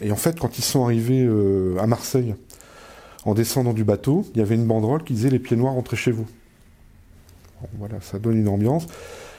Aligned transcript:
Et 0.00 0.12
en 0.12 0.16
fait, 0.16 0.38
quand 0.38 0.58
ils 0.58 0.64
sont 0.64 0.84
arrivés 0.84 1.24
euh, 1.24 1.78
à 1.78 1.86
Marseille, 1.86 2.34
en 3.24 3.34
descendant 3.34 3.72
du 3.72 3.84
bateau, 3.84 4.26
il 4.34 4.38
y 4.38 4.42
avait 4.42 4.54
une 4.54 4.66
banderole 4.66 5.02
qui 5.02 5.14
disait 5.14 5.30
Les 5.30 5.38
pieds 5.38 5.56
noirs, 5.56 5.74
rentrez 5.74 5.96
chez 5.96 6.12
vous. 6.12 6.26
Voilà, 7.78 8.00
ça 8.00 8.18
donne 8.18 8.36
une 8.36 8.48
ambiance. 8.48 8.86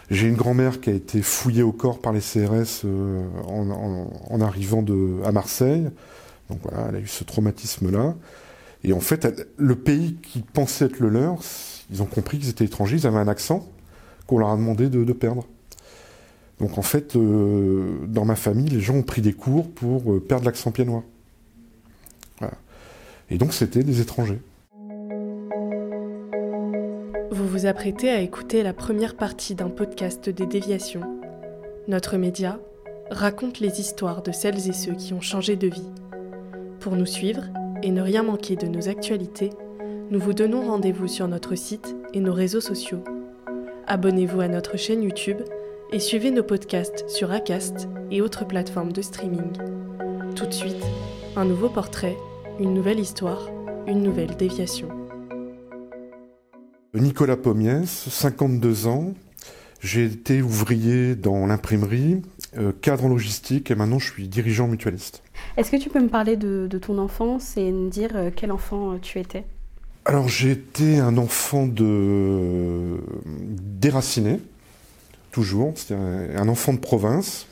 J'ai 0.09 0.27
une 0.27 0.35
grand-mère 0.35 0.79
qui 0.79 0.89
a 0.89 0.93
été 0.93 1.21
fouillée 1.21 1.63
au 1.63 1.71
corps 1.71 1.99
par 1.99 2.13
les 2.13 2.21
CRS 2.21 2.85
euh, 2.85 3.25
en, 3.47 4.41
arrivant 4.41 4.83
à 5.23 5.31
Marseille. 5.31 5.89
Donc 6.49 6.59
voilà, 6.63 6.87
elle 6.89 6.95
a 6.95 6.99
eu 6.99 7.07
ce 7.07 7.23
traumatisme-là. 7.23 8.15
Et 8.83 8.93
en 8.93 8.99
fait, 8.99 9.47
le 9.57 9.75
pays 9.75 10.15
qui 10.15 10.39
pensait 10.39 10.85
être 10.85 10.99
le 10.99 11.09
leur, 11.09 11.39
ils 11.91 12.01
ont 12.01 12.05
compris 12.05 12.39
qu'ils 12.39 12.49
étaient 12.49 12.65
étrangers, 12.65 12.97
ils 12.97 13.07
avaient 13.07 13.17
un 13.17 13.27
accent 13.27 13.67
qu'on 14.27 14.37
leur 14.37 14.49
a 14.49 14.55
demandé 14.55 14.89
de, 14.89 15.03
de 15.03 15.13
perdre. 15.13 15.45
Donc 16.59 16.77
en 16.77 16.81
fait, 16.81 17.15
euh, 17.15 17.99
dans 18.07 18.25
ma 18.25 18.35
famille, 18.35 18.69
les 18.69 18.79
gens 18.79 18.95
ont 18.95 19.03
pris 19.03 19.21
des 19.21 19.33
cours 19.33 19.69
pour 19.69 20.11
euh, 20.11 20.19
perdre 20.19 20.45
l'accent 20.45 20.71
pied-noir. 20.71 21.03
Voilà. 22.39 22.55
Et 23.29 23.37
donc 23.37 23.53
c'était 23.53 23.83
des 23.83 24.01
étrangers. 24.01 24.39
Vous 27.29 27.47
vous 27.47 27.65
apprêtez 27.67 28.09
à 28.09 28.21
écouter 28.21 28.63
la 28.63 28.73
première 28.73 29.15
partie 29.15 29.53
d'un 29.53 29.69
podcast 29.69 30.29
des 30.29 30.47
déviations. 30.47 31.01
Notre 31.87 32.17
média 32.17 32.59
raconte 33.11 33.59
les 33.59 33.79
histoires 33.79 34.23
de 34.23 34.31
celles 34.31 34.67
et 34.67 34.73
ceux 34.73 34.93
qui 34.93 35.13
ont 35.13 35.21
changé 35.21 35.55
de 35.55 35.67
vie. 35.67 35.91
Pour 36.79 36.95
nous 36.95 37.05
suivre 37.05 37.43
et 37.83 37.91
ne 37.91 38.01
rien 38.01 38.23
manquer 38.23 38.55
de 38.55 38.67
nos 38.67 38.89
actualités, 38.89 39.51
nous 40.09 40.19
vous 40.19 40.33
donnons 40.33 40.65
rendez-vous 40.65 41.07
sur 41.07 41.27
notre 41.27 41.55
site 41.55 41.95
et 42.13 42.19
nos 42.19 42.33
réseaux 42.33 42.61
sociaux. 42.61 43.03
Abonnez-vous 43.85 44.41
à 44.41 44.47
notre 44.47 44.77
chaîne 44.77 45.03
YouTube 45.03 45.41
et 45.91 45.99
suivez 45.99 46.31
nos 46.31 46.43
podcasts 46.43 47.07
sur 47.09 47.31
Acast 47.31 47.87
et 48.11 48.21
autres 48.21 48.45
plateformes 48.45 48.91
de 48.91 49.01
streaming. 49.01 49.53
Tout 50.35 50.45
de 50.45 50.53
suite, 50.53 50.83
un 51.35 51.45
nouveau 51.45 51.69
portrait, 51.69 52.17
une 52.59 52.73
nouvelle 52.73 52.99
histoire, 52.99 53.49
une 53.87 54.03
nouvelle 54.03 54.35
déviation. 54.35 54.89
Nicolas 56.93 57.37
Pommiès, 57.37 58.09
52 58.09 58.87
ans. 58.87 59.13
J'ai 59.79 60.05
été 60.05 60.41
ouvrier 60.41 61.15
dans 61.15 61.45
l'imprimerie, 61.45 62.21
euh, 62.57 62.71
cadre 62.81 63.05
en 63.05 63.09
logistique 63.09 63.69
et 63.69 63.75
maintenant 63.75 63.99
je 63.99 64.11
suis 64.11 64.27
dirigeant 64.27 64.67
mutualiste. 64.67 65.21
Est-ce 65.55 65.69
que 65.69 65.77
tu 65.77 65.89
peux 65.89 66.01
me 66.01 66.09
parler 66.09 66.35
de, 66.35 66.67
de 66.67 66.77
ton 66.79 66.97
enfance 66.97 67.55
et 67.57 67.71
me 67.71 67.89
dire 67.89 68.09
euh, 68.15 68.31
quel 68.35 68.51
enfant 68.51 68.93
euh, 68.93 68.97
tu 68.99 69.19
étais? 69.19 69.45
Alors 70.05 70.27
j'ai 70.27 70.51
été 70.51 70.99
un 70.99 71.17
enfant 71.17 71.67
de 71.67 72.97
déraciné, 73.25 74.39
toujours, 75.37 75.73
c'est-à-dire 75.75 76.41
un 76.41 76.47
enfant 76.47 76.73
de 76.73 76.79
province. 76.79 77.45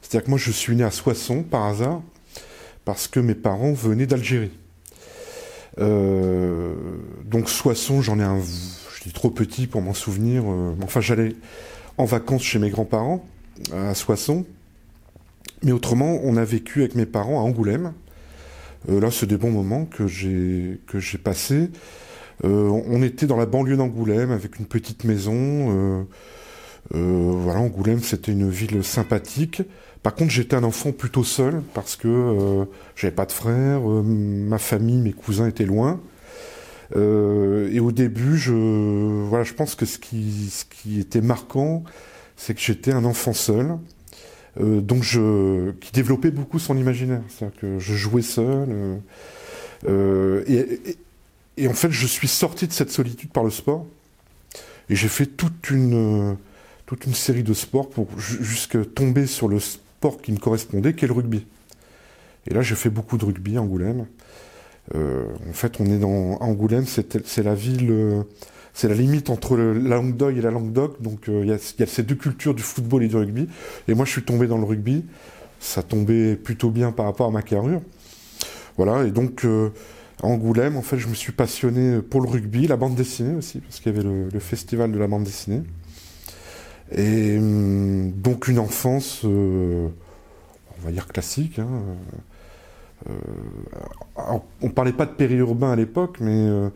C'est-à-dire 0.00 0.24
que 0.24 0.30
moi 0.30 0.38
je 0.38 0.50
suis 0.50 0.74
né 0.74 0.84
à 0.84 0.90
Soissons 0.90 1.42
par 1.42 1.66
hasard 1.66 2.00
parce 2.86 3.08
que 3.08 3.20
mes 3.20 3.34
parents 3.34 3.74
venaient 3.74 4.06
d'Algérie. 4.06 4.52
Euh, 5.78 6.74
donc 7.26 7.50
Soissons, 7.50 8.00
j'en 8.00 8.18
ai 8.18 8.22
un, 8.22 8.40
je 8.40 9.02
suis 9.02 9.12
trop 9.12 9.28
petit 9.28 9.66
pour 9.66 9.82
m'en 9.82 9.92
souvenir. 9.92 10.44
Euh, 10.46 10.74
enfin, 10.82 11.02
j'allais 11.02 11.34
en 11.98 12.06
vacances 12.06 12.42
chez 12.42 12.58
mes 12.58 12.70
grands-parents 12.70 13.22
à 13.74 13.94
Soissons, 13.94 14.46
mais 15.62 15.72
autrement, 15.72 16.20
on 16.22 16.38
a 16.38 16.44
vécu 16.44 16.80
avec 16.80 16.94
mes 16.94 17.06
parents 17.06 17.40
à 17.40 17.42
Angoulême. 17.42 17.92
Euh, 18.88 18.98
là, 18.98 19.10
c'est 19.10 19.26
des 19.26 19.36
bons 19.36 19.50
moments 19.50 19.84
que 19.84 20.06
j'ai 20.06 20.80
que 20.86 20.98
j'ai 21.00 21.18
passés. 21.18 21.68
On 22.44 23.02
était 23.02 23.26
dans 23.26 23.36
la 23.36 23.46
banlieue 23.46 23.76
d'Angoulême 23.76 24.30
avec 24.30 24.58
une 24.58 24.66
petite 24.66 25.04
maison. 25.04 26.06
Euh, 26.94 27.32
voilà, 27.34 27.60
Angoulême, 27.60 28.00
c'était 28.00 28.32
une 28.32 28.48
ville 28.48 28.84
sympathique. 28.84 29.62
Par 30.06 30.14
contre, 30.14 30.30
j'étais 30.30 30.54
un 30.54 30.62
enfant 30.62 30.92
plutôt 30.92 31.24
seul 31.24 31.62
parce 31.74 31.96
que 31.96 32.06
euh, 32.06 32.64
j'avais 32.94 33.12
pas 33.12 33.26
de 33.26 33.32
frères, 33.32 33.90
euh, 33.90 34.02
ma 34.04 34.58
famille, 34.58 34.98
mes 34.98 35.12
cousins 35.12 35.48
étaient 35.48 35.64
loin. 35.64 36.00
Euh, 36.94 37.68
et 37.72 37.80
au 37.80 37.90
début, 37.90 38.38
je, 38.38 38.52
voilà, 39.24 39.42
je 39.42 39.52
pense 39.52 39.74
que 39.74 39.84
ce 39.84 39.98
qui, 39.98 40.48
ce 40.50 40.64
qui 40.64 41.00
était 41.00 41.20
marquant, 41.20 41.82
c'est 42.36 42.54
que 42.54 42.60
j'étais 42.60 42.92
un 42.92 43.04
enfant 43.04 43.32
seul, 43.32 43.78
donc 44.60 45.02
je, 45.02 45.72
qui 45.80 45.90
développait 45.90 46.30
beaucoup 46.30 46.60
son 46.60 46.78
imaginaire. 46.78 47.22
C'est-à-dire 47.28 47.60
que 47.60 47.78
je 47.80 47.94
jouais 47.94 48.22
seul. 48.22 49.00
Et, 49.88 50.54
et, 50.54 50.96
et, 51.56 51.66
en 51.66 51.74
fait, 51.74 51.90
je 51.90 52.06
suis 52.06 52.28
sorti 52.28 52.68
de 52.68 52.72
cette 52.72 52.92
solitude 52.92 53.30
par 53.30 53.42
le 53.42 53.50
sport. 53.50 53.84
Et 54.88 54.94
j'ai 54.94 55.08
fait 55.08 55.26
toute 55.26 55.68
une, 55.70 56.36
toute 56.86 57.04
une 57.06 57.14
série 57.14 57.42
de 57.42 57.52
sports 57.52 57.90
pour 57.90 58.06
jusqu'à 58.18 58.84
tomber 58.84 59.26
sur 59.26 59.48
le 59.48 59.58
sport 59.58 60.22
qui 60.22 60.32
me 60.32 60.38
correspondait, 60.38 60.94
qui 60.94 61.04
est 61.04 61.08
le 61.08 61.14
rugby. 61.14 61.44
Et 62.48 62.54
là, 62.54 62.62
j'ai 62.62 62.76
fait 62.76 62.90
beaucoup 62.90 63.18
de 63.18 63.24
rugby 63.24 63.56
à 63.56 63.62
Angoulême. 63.62 64.06
Euh, 64.94 65.24
en 65.48 65.52
fait, 65.52 65.80
on 65.80 65.86
est 65.86 65.98
dans 65.98 66.38
Angoulême, 66.40 66.86
c'est 66.86 67.42
la 67.42 67.54
ville, 67.54 67.90
euh, 67.90 68.22
c'est 68.72 68.88
la 68.88 68.94
limite 68.94 69.30
entre 69.30 69.56
le, 69.56 69.72
la 69.72 69.96
Languedoc 69.96 70.36
et 70.36 70.40
la 70.40 70.52
Languedoc. 70.52 71.02
Donc, 71.02 71.24
il 71.26 71.34
euh, 71.34 71.44
y, 71.44 71.48
y, 71.48 71.82
a 71.82 71.86
ces 71.86 72.02
deux 72.04 72.14
cultures 72.14 72.54
du 72.54 72.62
football 72.62 73.02
et 73.02 73.08
du 73.08 73.16
rugby. 73.16 73.48
Et 73.88 73.94
moi, 73.94 74.04
je 74.04 74.12
suis 74.12 74.22
tombé 74.22 74.46
dans 74.46 74.58
le 74.58 74.64
rugby. 74.64 75.04
Ça 75.58 75.82
tombait 75.82 76.36
plutôt 76.36 76.70
bien 76.70 76.92
par 76.92 77.06
rapport 77.06 77.26
à 77.26 77.30
ma 77.32 77.42
carrure. 77.42 77.80
Voilà. 78.76 79.04
Et 79.04 79.10
donc, 79.10 79.44
euh, 79.44 79.70
à 80.22 80.26
Angoulême, 80.26 80.76
en 80.76 80.82
fait, 80.82 80.98
je 80.98 81.08
me 81.08 81.14
suis 81.14 81.32
passionné 81.32 82.00
pour 82.00 82.20
le 82.20 82.28
rugby, 82.28 82.68
la 82.68 82.76
bande 82.76 82.94
dessinée 82.94 83.34
aussi, 83.34 83.58
parce 83.58 83.80
qu'il 83.80 83.92
y 83.92 83.94
avait 83.94 84.06
le, 84.06 84.28
le, 84.28 84.38
festival 84.38 84.92
de 84.92 84.98
la 84.98 85.08
bande 85.08 85.24
dessinée. 85.24 85.62
Et 86.92 87.38
hum, 87.38 88.12
donc 88.12 88.48
une 88.48 88.58
enfance, 88.58 89.22
euh, 89.24 89.88
on 90.78 90.84
va 90.84 90.92
dire 90.92 91.06
classique. 91.08 91.58
Hein, 91.58 91.68
euh, 93.08 93.12
on 94.62 94.70
parlait 94.70 94.92
pas 94.92 95.06
de 95.06 95.12
périurbain 95.12 95.72
à 95.72 95.76
l'époque, 95.76 96.18
mais 96.20 96.48
euh, 96.48 96.70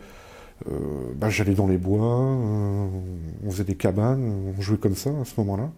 bah, 1.15 1.31
j'allais 1.31 1.55
dans 1.55 1.67
les 1.67 1.79
bois, 1.79 2.07
on 2.07 3.51
faisait 3.51 3.65
des 3.65 3.75
cabanes, 3.75 4.53
on 4.57 4.61
jouait 4.61 4.79
comme 4.79 4.97
ça 4.97 5.11
à 5.11 5.25
ce 5.25 5.33
moment-là. 5.39 5.71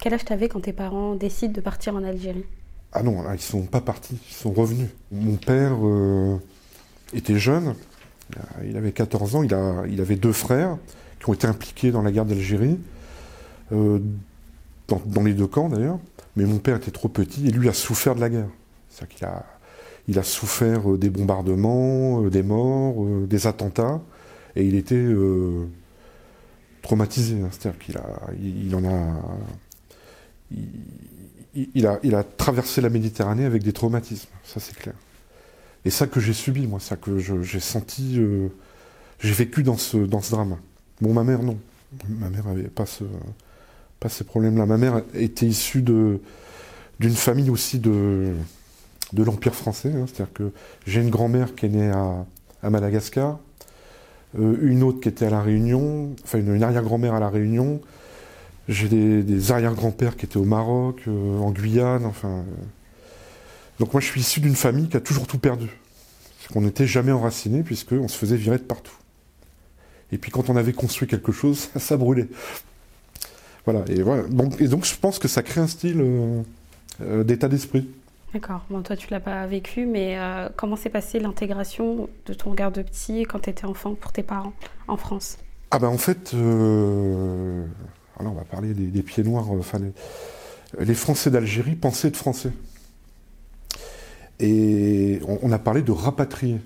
Quel 0.00 0.14
âge 0.14 0.24
t'avais 0.24 0.48
quand 0.48 0.60
tes 0.60 0.72
parents 0.72 1.14
décident 1.14 1.52
de 1.52 1.60
partir 1.60 1.96
en 1.96 2.04
Algérie? 2.04 2.44
Ah 2.92 3.02
non, 3.02 3.22
là, 3.22 3.34
ils 3.34 3.40
sont 3.40 3.62
pas 3.62 3.80
partis, 3.80 4.18
ils 4.30 4.34
sont 4.34 4.52
revenus. 4.52 4.88
Mon 5.10 5.36
père 5.36 5.76
était 7.12 7.38
jeune, 7.38 7.74
il 8.64 8.76
avait 8.76 8.92
14 8.92 9.34
ans, 9.34 9.42
il, 9.42 9.52
a, 9.52 9.82
il 9.88 10.00
avait 10.00 10.16
deux 10.16 10.32
frères 10.32 10.78
qui 11.18 11.28
ont 11.28 11.34
été 11.34 11.46
impliqués 11.46 11.90
dans 11.90 12.02
la 12.02 12.12
guerre 12.12 12.24
d'Algérie. 12.24 12.78
Euh, 13.72 14.00
dans, 14.88 15.22
les 15.22 15.34
deux 15.34 15.46
camps 15.46 15.68
d'ailleurs, 15.68 15.98
mais 16.36 16.44
mon 16.44 16.58
père 16.58 16.76
était 16.76 16.90
trop 16.90 17.08
petit 17.08 17.46
et 17.46 17.50
lui 17.50 17.68
a 17.68 17.74
souffert 17.74 18.14
de 18.14 18.20
la 18.20 18.30
guerre. 18.30 18.48
C'est-à-dire 18.88 19.16
qu'il 19.16 19.26
a, 19.26 19.44
il 20.08 20.18
a 20.18 20.22
souffert 20.22 20.88
des 20.96 21.10
bombardements, 21.10 22.24
euh, 22.24 22.30
des 22.30 22.42
morts, 22.42 23.04
euh, 23.04 23.26
des 23.26 23.46
attentats, 23.46 24.00
et 24.56 24.64
il 24.64 24.74
était 24.74 24.94
euh, 24.94 25.66
traumatisé. 26.82 27.40
Hein. 27.40 27.48
C'est-à-dire 27.50 27.78
qu'il 27.78 27.98
a, 27.98 28.20
il, 28.42 28.74
en 28.74 28.84
a, 28.84 29.20
il, 31.54 31.86
a, 31.86 31.98
il 32.02 32.14
a 32.14 32.24
traversé 32.24 32.80
la 32.80 32.88
Méditerranée 32.88 33.44
avec 33.44 33.62
des 33.62 33.72
traumatismes, 33.72 34.30
ça 34.44 34.60
c'est 34.60 34.76
clair. 34.76 34.94
Et 35.84 35.90
ça 35.90 36.06
que 36.06 36.20
j'ai 36.20 36.32
subi, 36.32 36.66
moi, 36.66 36.80
ça 36.80 36.96
que 36.96 37.18
j'ai 37.18 37.60
senti, 37.60 38.18
euh, 38.18 38.48
j'ai 39.20 39.32
vécu 39.32 39.62
dans 39.62 39.76
ce, 39.76 39.98
dans 39.98 40.20
ce 40.20 40.32
drame. 40.32 40.56
Bon, 41.00 41.12
ma 41.12 41.24
mère 41.24 41.42
non, 41.42 41.58
ma 42.08 42.30
mère 42.30 42.48
avait 42.48 42.64
pas 42.64 42.86
ce 42.86 43.04
pas 44.00 44.08
ces 44.08 44.24
problèmes-là. 44.24 44.66
Ma 44.66 44.76
mère 44.76 45.02
était 45.14 45.46
issue 45.46 45.82
d'une 45.82 46.20
famille 47.14 47.50
aussi 47.50 47.78
de 47.78 48.34
l'Empire 49.14 49.54
français. 49.54 49.92
Hein. 49.94 50.06
C'est-à-dire 50.06 50.32
que 50.32 50.52
j'ai 50.86 51.00
une 51.00 51.10
grand-mère 51.10 51.54
qui 51.54 51.66
est 51.66 51.70
née 51.70 51.90
à, 51.90 52.70
Madagascar. 52.70 53.38
une 54.36 54.82
autre 54.82 55.00
qui 55.00 55.08
était 55.08 55.26
à 55.26 55.30
La 55.30 55.40
Réunion, 55.40 56.14
enfin 56.24 56.38
une, 56.38 56.62
arrière-grand-mère 56.62 57.14
à 57.14 57.20
La 57.20 57.30
Réunion. 57.30 57.80
J'ai 58.68 58.88
des, 58.88 59.52
arrière-grands-pères 59.52 60.16
qui 60.16 60.26
étaient 60.26 60.36
au 60.36 60.44
Maroc, 60.44 61.02
en 61.06 61.50
Guyane, 61.50 62.04
enfin. 62.04 62.44
donc 63.78 63.92
moi 63.94 64.00
je 64.00 64.06
suis 64.06 64.20
issu 64.20 64.40
d'une 64.40 64.56
famille 64.56 64.88
qui 64.88 64.96
a 64.96 65.00
toujours 65.00 65.26
tout 65.26 65.38
perdu. 65.38 65.68
qu'on 66.52 66.60
n'était 66.60 66.86
jamais 66.86 67.12
enraciné 67.12 67.62
puisqu'on 67.62 68.08
se 68.08 68.18
faisait 68.18 68.36
virer 68.36 68.58
de 68.58 68.62
partout. 68.62 68.92
Et 70.12 70.18
puis 70.18 70.30
quand 70.30 70.50
on 70.50 70.56
avait 70.56 70.72
construit 70.72 71.08
quelque 71.08 71.32
chose, 71.32 71.70
ça, 71.76 71.96
brûlait. 71.96 72.28
Voilà. 73.70 73.84
Et, 73.88 74.02
voilà. 74.02 74.22
Donc, 74.22 74.60
et 74.60 74.68
donc 74.68 74.84
je 74.84 74.94
pense 74.96 75.18
que 75.18 75.28
ça 75.28 75.42
crée 75.42 75.60
un 75.60 75.66
style 75.66 76.02
d'état 77.00 77.48
d'esprit. 77.48 77.88
D'accord. 78.34 78.64
Bon, 78.68 78.82
toi, 78.82 78.94
tu 78.94 79.08
l'as 79.10 79.20
pas 79.20 79.46
vécu, 79.46 79.86
mais 79.86 80.18
euh, 80.18 80.48
comment 80.54 80.76
s'est 80.76 80.90
passée 80.90 81.18
l'intégration 81.18 82.08
de 82.26 82.34
ton 82.34 82.52
garde 82.52 82.82
petit 82.82 83.22
quand 83.22 83.40
tu 83.40 83.50
étais 83.50 83.64
enfant 83.64 83.94
pour 83.94 84.12
tes 84.12 84.22
parents 84.22 84.52
en 84.86 84.98
France? 84.98 85.38
Ah 85.70 85.78
ben 85.78 85.88
en 85.88 85.98
fait, 85.98 86.32
euh, 86.34 87.64
alors 88.18 88.32
on 88.32 88.36
va 88.36 88.44
parler 88.44 88.74
des, 88.74 89.02
pieds 89.02 89.22
noirs. 89.22 89.46
Euh, 89.50 89.58
enfin, 89.58 89.78
les, 90.78 90.94
Français 90.94 91.30
d'Algérie 91.30 91.74
pensaient 91.74 92.08
être 92.08 92.16
Français. 92.16 92.52
Et 94.40 95.20
on, 95.26 95.50
a 95.50 95.58
parlé 95.58 95.82
de 95.82 95.90
rapatrier. 95.90 96.60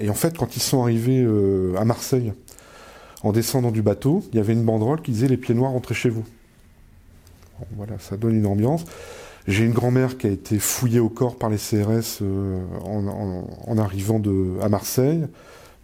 Et 0.00 0.10
en 0.10 0.14
fait, 0.14 0.36
quand 0.36 0.56
ils 0.56 0.62
sont 0.62 0.82
arrivés 0.82 1.24
à 1.76 1.84
Marseille, 1.84 2.32
en 3.22 3.32
descendant 3.32 3.70
du 3.70 3.82
bateau, 3.82 4.24
il 4.32 4.36
y 4.36 4.40
avait 4.40 4.52
une 4.52 4.64
banderole 4.64 5.02
qui 5.02 5.12
disait 5.12 5.28
les 5.28 5.36
pieds 5.36 5.54
noirs 5.54 5.72
rentrez 5.72 5.94
chez 5.94 6.08
vous. 6.08 6.24
voilà, 7.76 7.98
ça 7.98 8.16
donne 8.16 8.34
une 8.34 8.46
ambiance. 8.46 8.84
J'ai 9.46 9.64
une 9.64 9.72
grand-mère 9.72 10.18
qui 10.18 10.26
a 10.26 10.30
été 10.30 10.58
fouillée 10.58 11.00
au 11.00 11.08
corps 11.08 11.36
par 11.36 11.50
les 11.50 11.56
CRS 11.56 12.20
euh, 12.22 12.60
en, 12.84 13.78
arrivant 13.78 14.22
à 14.60 14.68
Marseille. 14.68 15.26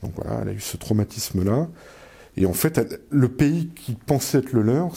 Donc 0.03 0.13
voilà, 0.17 0.41
elle 0.43 0.49
a 0.51 0.53
eu 0.53 0.61
ce 0.61 0.77
traumatisme-là. 0.77 1.69
Et 2.37 2.45
en 2.47 2.53
fait, 2.53 3.01
le 3.11 3.29
pays 3.29 3.69
qui 3.75 3.95
pensait 3.95 4.39
être 4.39 4.53
le 4.53 4.63
leur, 4.63 4.91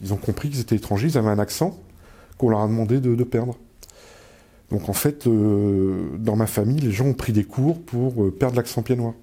ils 0.00 0.12
ont 0.12 0.16
compris 0.16 0.48
qu'ils 0.48 0.60
étaient 0.60 0.76
étrangers, 0.76 1.08
ils 1.08 1.18
avaient 1.18 1.30
un 1.30 1.40
accent 1.40 1.78
qu'on 2.38 2.48
leur 2.48 2.60
a 2.60 2.66
demandé 2.66 3.00
de, 3.00 3.24
perdre. 3.24 3.56
Donc 4.70 4.88
en 4.88 4.92
fait, 4.92 5.26
euh, 5.26 6.08
dans 6.18 6.36
ma 6.36 6.46
famille, 6.46 6.78
les 6.78 6.92
gens 6.92 7.06
ont 7.06 7.14
pris 7.14 7.32
des 7.32 7.44
cours 7.44 7.80
pour 7.82 8.24
euh, 8.24 8.30
perdre 8.30 8.56
l'accent 8.56 8.82
pianois. 8.82 9.14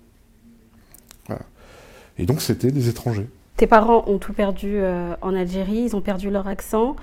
Voilà. 1.28 1.44
Et 2.18 2.26
donc 2.26 2.42
c'était 2.42 2.72
des 2.72 2.90
étrangers. 2.90 3.28
Tes 3.58 3.68
parents 3.68 4.04
ont 4.08 4.18
tout 4.18 4.34
perdu 4.34 4.80
en 5.22 5.36
Algérie, 5.36 5.84
ils 5.86 5.96
ont 5.96 6.02
perdu 6.02 6.30
leur 6.30 6.48
accent 6.48 6.96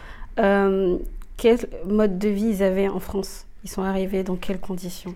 quel 1.39 1.59
mode 1.87 2.19
de 2.19 2.29
vie 2.29 2.49
ils 2.49 2.63
avaient 2.63 2.89
en 2.89 3.01
France? 3.01 3.47
Ils 3.65 3.71
sont 3.71 3.83
arrivés 3.83 4.23
dans 4.23 4.37
quelles 4.37 4.61
conditions? 4.61 5.15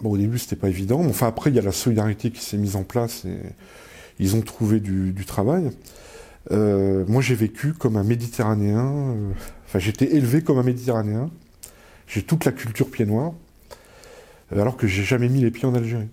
Bon, 0.00 0.12
Au 0.12 0.16
début, 0.16 0.38
c'était 0.38 0.56
pas 0.56 0.68
évident. 0.68 1.02
Mais 1.02 1.10
enfin, 1.10 1.26
après, 1.26 1.50
il 1.50 1.56
y 1.56 1.58
a 1.58 1.62
la 1.62 1.72
solidarité 1.72 2.30
qui 2.30 2.40
s'est 2.40 2.56
mise 2.56 2.76
en 2.76 2.84
place 2.84 3.26
et 3.26 3.36
ils 4.18 4.34
ont 4.36 4.40
trouvé 4.40 4.80
du, 4.80 5.24
travail. 5.26 5.70
Euh, 6.52 7.04
moi, 7.06 7.20
j'ai 7.20 7.34
vécu 7.34 7.74
comme 7.74 7.96
un 7.96 8.04
Méditerranéen. 8.04 8.86
Euh, 8.86 9.30
enfin, 9.66 9.78
j'étais 9.78 10.14
élevé 10.14 10.40
comme 10.42 10.58
un 10.58 10.62
Méditerranéen. 10.62 11.30
J'ai 12.06 12.22
toute 12.22 12.44
la 12.44 12.52
culture 12.52 12.90
pied 12.90 13.04
noir, 13.04 13.32
euh, 14.52 14.60
alors 14.60 14.76
que 14.76 14.86
j'ai 14.86 15.04
jamais 15.04 15.28
mis 15.28 15.42
les 15.42 15.50
pieds 15.50 15.66
en 15.66 15.74
Algérie. 15.74 16.08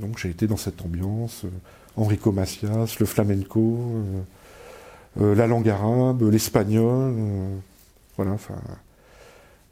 Donc, 0.00 0.18
j'ai 0.18 0.30
été 0.30 0.46
dans 0.46 0.56
cette 0.56 0.82
ambiance. 0.82 1.44
Enrico 1.96 2.32
Macias, 2.32 2.96
le 2.98 3.06
flamenco, 3.06 3.78
la 5.16 5.46
langue 5.46 5.68
arabe, 5.68 6.22
l'espagnol 6.30 7.14
voilà, 8.20 8.34
enfin, 8.34 8.60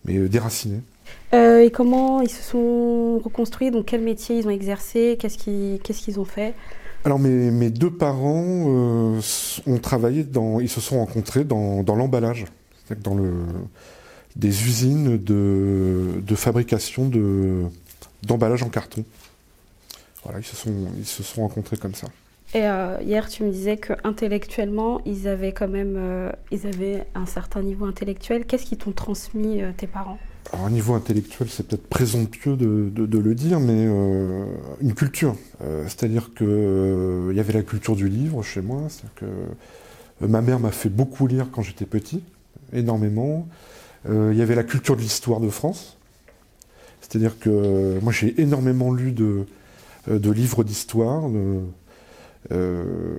mais 0.06 0.16
euh, 0.16 0.26
déracinés. 0.26 0.80
Euh, 1.34 1.60
et 1.60 1.70
comment 1.70 2.22
ils 2.22 2.30
se 2.30 2.42
sont 2.42 3.18
reconstruits? 3.22 3.70
Donc 3.70 3.84
quel 3.84 4.00
métier 4.00 4.38
ils 4.38 4.46
ont 4.46 4.50
exercé? 4.50 5.18
Qu'est-ce 5.20 5.36
qu'ils 5.36 6.18
ont 6.18 6.24
fait? 6.24 6.54
Alors 7.04 7.18
mes, 7.18 7.50
mes, 7.50 7.68
deux 7.68 7.90
parents 7.90 8.64
euh, 8.68 9.20
ont 9.66 9.78
travaillé 9.78 10.24
dans, 10.24 10.60
ils 10.60 10.70
se 10.70 10.80
sont 10.80 10.98
rencontrés 10.98 11.44
dans, 11.44 11.82
dans 11.82 11.94
l'emballage, 11.94 12.46
dans 13.02 13.14
le, 13.14 13.32
des 14.34 14.64
usines 14.64 15.18
de, 15.18 16.22
de 16.26 16.34
fabrication 16.34 17.06
de, 17.06 17.64
d'emballage 18.22 18.62
en 18.62 18.70
carton. 18.70 19.04
Voilà, 20.24 20.40
ils 20.40 20.44
se 20.44 20.56
sont, 20.56 20.72
ils 20.98 21.06
se 21.06 21.22
sont 21.22 21.42
rencontrés 21.42 21.76
comme 21.76 21.94
ça. 21.94 22.08
Et 22.54 22.62
euh, 22.62 22.96
hier, 23.02 23.28
tu 23.28 23.44
me 23.44 23.50
disais 23.50 23.76
que 23.76 23.92
intellectuellement, 24.04 25.02
ils 25.04 25.28
avaient 25.28 25.52
quand 25.52 25.68
même, 25.68 25.96
euh, 25.98 26.32
ils 26.50 26.66
avaient 26.66 27.04
un 27.14 27.26
certain 27.26 27.62
niveau 27.62 27.84
intellectuel. 27.84 28.46
Qu'est-ce 28.46 28.64
qu'ils 28.64 28.78
t'ont 28.78 28.92
transmis 28.92 29.60
euh, 29.60 29.70
tes 29.76 29.86
parents? 29.86 30.18
Alors, 30.52 30.64
un 30.64 30.70
niveau 30.70 30.94
intellectuel, 30.94 31.48
c'est 31.50 31.66
peut-être 31.66 31.86
présomptueux 31.88 32.56
de, 32.56 32.90
de, 32.90 33.18
le 33.18 33.34
dire, 33.34 33.60
mais 33.60 33.84
une 34.80 34.94
culture. 34.94 35.36
C'est-à-dire 35.60 36.30
que 36.34 37.28
il 37.30 37.36
y 37.36 37.40
avait 37.40 37.52
la 37.52 37.62
culture 37.62 37.94
du 37.94 38.08
livre 38.08 38.42
chez 38.42 38.62
moi. 38.62 38.84
C'est-à-dire 38.88 39.14
que 39.16 40.26
ma 40.26 40.40
mère 40.40 40.58
m'a 40.58 40.70
fait 40.70 40.88
beaucoup 40.88 41.26
lire 41.26 41.48
quand 41.52 41.60
j'étais 41.60 41.84
petit, 41.84 42.22
énormément. 42.72 43.46
Il 44.08 44.32
y 44.32 44.40
avait 44.40 44.54
la 44.54 44.64
culture 44.64 44.96
de 44.96 45.02
l'histoire 45.02 45.40
de 45.40 45.50
France. 45.50 45.98
C'est-à-dire 47.02 47.38
que 47.38 47.98
moi, 48.00 48.10
j'ai 48.10 48.40
énormément 48.40 48.90
lu 48.90 49.12
de, 49.12 49.44
de 50.08 50.30
livres 50.30 50.64
d'histoire. 50.64 51.28
Euh, 52.52 53.18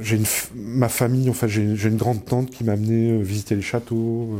j'ai 0.00 0.16
une, 0.16 0.24
ma 0.54 0.88
famille, 0.88 1.30
enfin 1.30 1.46
j'ai 1.46 1.62
une 1.62 1.96
grande 1.96 2.24
tante 2.24 2.50
qui 2.50 2.64
m'a 2.64 2.72
amené 2.72 3.12
euh, 3.12 3.22
visiter 3.22 3.54
les 3.54 3.62
châteaux. 3.62 4.36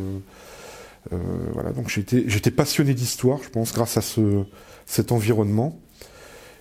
Euh, 1.13 1.19
voilà, 1.55 1.73
donc 1.73 1.89
j'étais 1.89 2.51
passionné 2.51 2.95
d'histoire, 2.95 3.43
je 3.43 3.49
pense, 3.49 3.73
grâce 3.73 3.97
à 3.97 4.03
ce, 4.03 4.45
cet 4.87 5.11
environnement. 5.11 5.81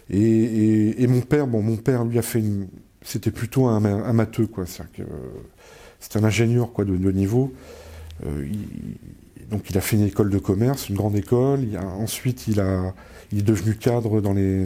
Et, 0.10 1.06
mon 1.08 1.20
père, 1.20 1.48
bon, 1.48 1.62
mon 1.62 1.76
père 1.76 2.06
lui 2.06 2.18
a 2.18 2.22
fait 2.22 2.40
une, 2.40 2.70
c'était 3.02 3.32
plutôt 3.32 3.66
un, 3.66 3.84
un, 3.84 4.14
matheux, 4.14 4.48
quoi. 4.48 4.64
C'était 4.66 6.18
un 6.18 6.24
ingénieur, 6.24 6.72
quoi, 6.72 6.86
de 6.86 7.12
niveau. 7.12 7.54
Donc 9.50 9.70
il 9.70 9.78
a 9.78 9.82
fait 9.82 9.96
une 9.96 10.06
école 10.06 10.30
de 10.30 10.40
commerce, 10.40 10.90
une 10.90 10.96
grande 10.96 11.16
école. 11.16 11.64
Il 11.64 11.78
ensuite, 11.78 12.48
il 12.48 12.60
a, 12.60 12.94
il 13.32 13.40
est 13.40 13.44
devenu 13.44 13.76
cadre 13.76 14.22
dans 14.22 14.34
les 14.34 14.64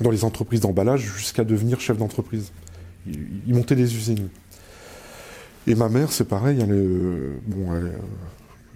dans 0.00 0.10
les 0.10 0.24
entreprises 0.24 0.60
d'emballage 0.60 1.02
jusqu'à 1.02 1.44
devenir 1.44 1.80
chef 1.80 1.96
d'entreprise. 1.96 2.52
Il, 3.06 3.54
montait 3.54 3.76
des 3.76 3.94
usines. 3.94 4.28
Et 5.66 5.74
ma 5.74 5.88
mère, 5.88 6.10
c'est 6.10 6.24
pareil, 6.24 6.58
elle, 6.60 7.38
bon, 7.46 7.68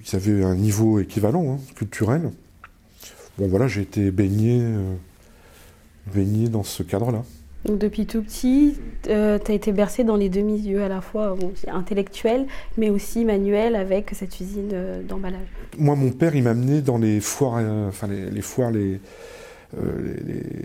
ils 0.06 0.16
avaient 0.16 0.44
un 0.44 0.54
niveau 0.54 1.00
équivalent, 1.00 1.54
hein, 1.54 1.58
culturel. 1.74 2.30
Bon 3.38 3.48
voilà, 3.48 3.68
j'ai 3.68 3.82
été 3.82 4.10
baigné, 4.10 4.60
euh, 4.60 4.94
baigné 6.14 6.48
dans 6.48 6.62
ce 6.62 6.82
cadre-là. 6.82 7.24
Donc 7.64 7.78
depuis 7.78 8.06
tout 8.06 8.22
petit, 8.22 8.76
euh, 9.08 9.38
tu 9.44 9.50
as 9.50 9.54
été 9.54 9.72
bercé 9.72 10.04
dans 10.04 10.16
les 10.16 10.28
deux 10.28 10.42
milieux 10.42 10.82
à 10.82 10.88
la 10.88 11.00
fois 11.00 11.36
bon, 11.38 11.52
intellectuel, 11.66 12.46
mais 12.76 12.88
aussi 12.88 13.24
manuel 13.24 13.74
avec 13.74 14.10
cette 14.12 14.40
usine 14.40 14.70
euh, 14.72 15.02
d'emballage. 15.02 15.48
Moi, 15.76 15.96
mon 15.96 16.10
père, 16.10 16.36
il 16.36 16.44
m'a 16.44 16.50
amené 16.50 16.82
dans 16.82 16.98
les 16.98 17.20
foires, 17.20 17.60
enfin 17.88 18.08
foires, 18.40 18.70
les, 18.70 19.00
euh, 19.76 20.14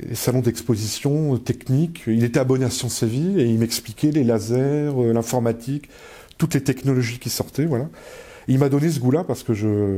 les, 0.09 0.15
salons 0.15 0.39
d'exposition 0.39 1.37
techniques. 1.37 2.03
Il 2.07 2.23
était 2.23 2.39
abonné 2.39 2.63
à 2.63 2.69
Sciences 2.69 3.03
et 3.03 3.07
Vie 3.07 3.39
et 3.39 3.45
il 3.45 3.59
m'expliquait 3.59 4.11
les 4.11 4.23
lasers, 4.23 4.93
euh, 4.95 5.11
l'informatique, 5.11 5.89
toutes 6.37 6.53
les 6.53 6.63
technologies 6.63 7.19
qui 7.19 7.29
sortaient. 7.29 7.65
Voilà. 7.65 7.89
il 8.47 8.59
m'a 8.59 8.69
donné 8.69 8.89
ce 8.89 8.99
goût-là 8.99 9.25
parce 9.25 9.43
que 9.43 9.53
je 9.53 9.97